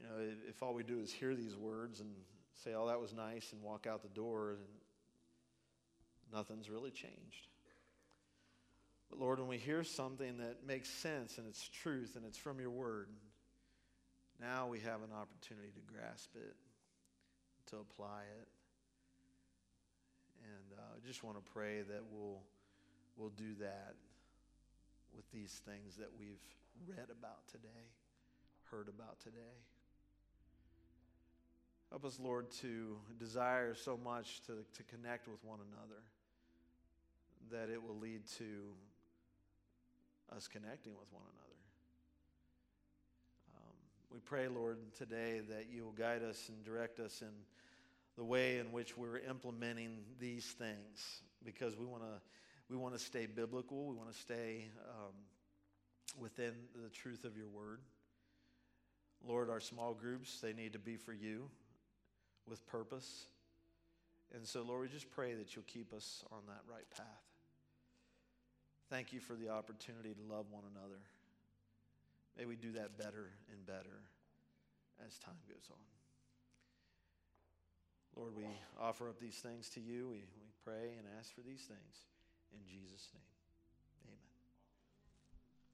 You 0.00 0.04
know, 0.04 0.10
if, 0.18 0.56
if 0.56 0.62
all 0.64 0.74
we 0.74 0.82
do 0.82 0.98
is 0.98 1.12
hear 1.12 1.36
these 1.36 1.54
words 1.54 2.00
and 2.00 2.10
say, 2.64 2.74
"Oh, 2.74 2.88
that 2.88 3.00
was 3.00 3.12
nice," 3.14 3.52
and 3.52 3.62
walk 3.62 3.86
out 3.86 4.02
the 4.02 4.08
door, 4.08 4.54
and 4.54 4.60
nothing's 6.34 6.70
really 6.70 6.90
changed. 6.90 7.46
But 9.08 9.20
Lord, 9.20 9.38
when 9.38 9.46
we 9.46 9.58
hear 9.58 9.84
something 9.84 10.38
that 10.38 10.66
makes 10.66 10.88
sense 10.88 11.38
and 11.38 11.46
it's 11.46 11.68
truth 11.68 12.16
and 12.16 12.24
it's 12.26 12.38
from 12.38 12.58
your 12.58 12.70
word, 12.70 13.10
now 14.42 14.66
we 14.66 14.80
have 14.80 15.06
an 15.06 15.14
opportunity 15.14 15.70
to 15.70 15.80
grasp 15.86 16.30
it, 16.34 16.56
to 17.70 17.76
apply 17.76 18.22
it. 18.40 18.48
And 20.42 20.78
uh, 20.78 20.98
I 20.98 21.06
just 21.06 21.22
want 21.22 21.36
to 21.38 21.52
pray 21.52 21.82
that 21.82 22.02
we'll, 22.10 22.42
we'll 23.16 23.30
do 23.30 23.54
that 23.60 23.94
with 25.14 25.30
these 25.30 25.62
things 25.64 25.94
that 25.96 26.08
we've 26.18 26.42
read 26.88 27.06
about 27.10 27.46
today, 27.46 27.86
heard 28.70 28.88
about 28.88 29.20
today. 29.20 29.54
Help 31.90 32.04
us, 32.04 32.18
Lord, 32.18 32.50
to 32.62 32.96
desire 33.20 33.74
so 33.74 33.98
much 34.02 34.40
to, 34.46 34.64
to 34.74 34.82
connect 34.84 35.28
with 35.28 35.44
one 35.44 35.58
another 35.70 36.02
that 37.50 37.70
it 37.72 37.80
will 37.82 37.98
lead 37.98 38.22
to 38.38 38.72
us 40.34 40.48
connecting 40.48 40.94
with 40.98 41.12
one 41.12 41.22
another. 41.22 41.51
We 44.12 44.20
pray, 44.20 44.46
Lord, 44.46 44.76
today 44.98 45.40
that 45.48 45.68
you 45.72 45.84
will 45.84 45.92
guide 45.92 46.22
us 46.22 46.50
and 46.50 46.62
direct 46.64 47.00
us 47.00 47.22
in 47.22 47.32
the 48.18 48.24
way 48.24 48.58
in 48.58 48.70
which 48.70 48.94
we're 48.94 49.16
implementing 49.18 50.00
these 50.20 50.44
things 50.44 51.22
because 51.42 51.78
we 51.78 51.86
want 51.86 52.02
to 52.02 52.20
we 52.68 52.76
want 52.76 52.94
to 52.94 53.00
stay 53.00 53.26
biblical. 53.26 53.86
We 53.86 53.94
want 53.94 54.12
to 54.12 54.18
stay 54.18 54.66
um, 54.86 55.12
within 56.18 56.52
the 56.82 56.90
truth 56.90 57.24
of 57.24 57.36
your 57.36 57.48
word. 57.48 57.80
Lord, 59.26 59.48
our 59.48 59.60
small 59.60 59.94
groups, 59.94 60.40
they 60.40 60.52
need 60.52 60.74
to 60.74 60.78
be 60.78 60.96
for 60.96 61.12
you 61.12 61.48
with 62.46 62.66
purpose. 62.66 63.26
And 64.34 64.46
so, 64.46 64.62
Lord, 64.62 64.82
we 64.82 64.88
just 64.88 65.10
pray 65.10 65.34
that 65.34 65.54
you'll 65.54 65.64
keep 65.66 65.92
us 65.92 66.24
on 66.30 66.40
that 66.48 66.60
right 66.70 66.88
path. 66.96 67.06
Thank 68.90 69.12
you 69.12 69.20
for 69.20 69.34
the 69.34 69.48
opportunity 69.48 70.14
to 70.14 70.34
love 70.34 70.46
one 70.50 70.64
another. 70.74 71.00
May 72.36 72.46
we 72.46 72.56
do 72.56 72.72
that 72.72 72.96
better 72.96 73.30
and 73.50 73.66
better 73.66 74.02
as 75.06 75.18
time 75.18 75.34
goes 75.48 75.68
on. 75.70 75.76
Lord, 78.16 78.36
we 78.36 78.44
offer 78.80 79.08
up 79.08 79.18
these 79.20 79.36
things 79.36 79.68
to 79.70 79.80
you. 79.80 80.08
We, 80.10 80.16
we 80.16 80.50
pray 80.64 80.94
and 80.98 81.06
ask 81.18 81.34
for 81.34 81.40
these 81.40 81.62
things. 81.62 82.06
In 82.52 82.60
Jesus' 82.66 83.08
name. 83.14 83.31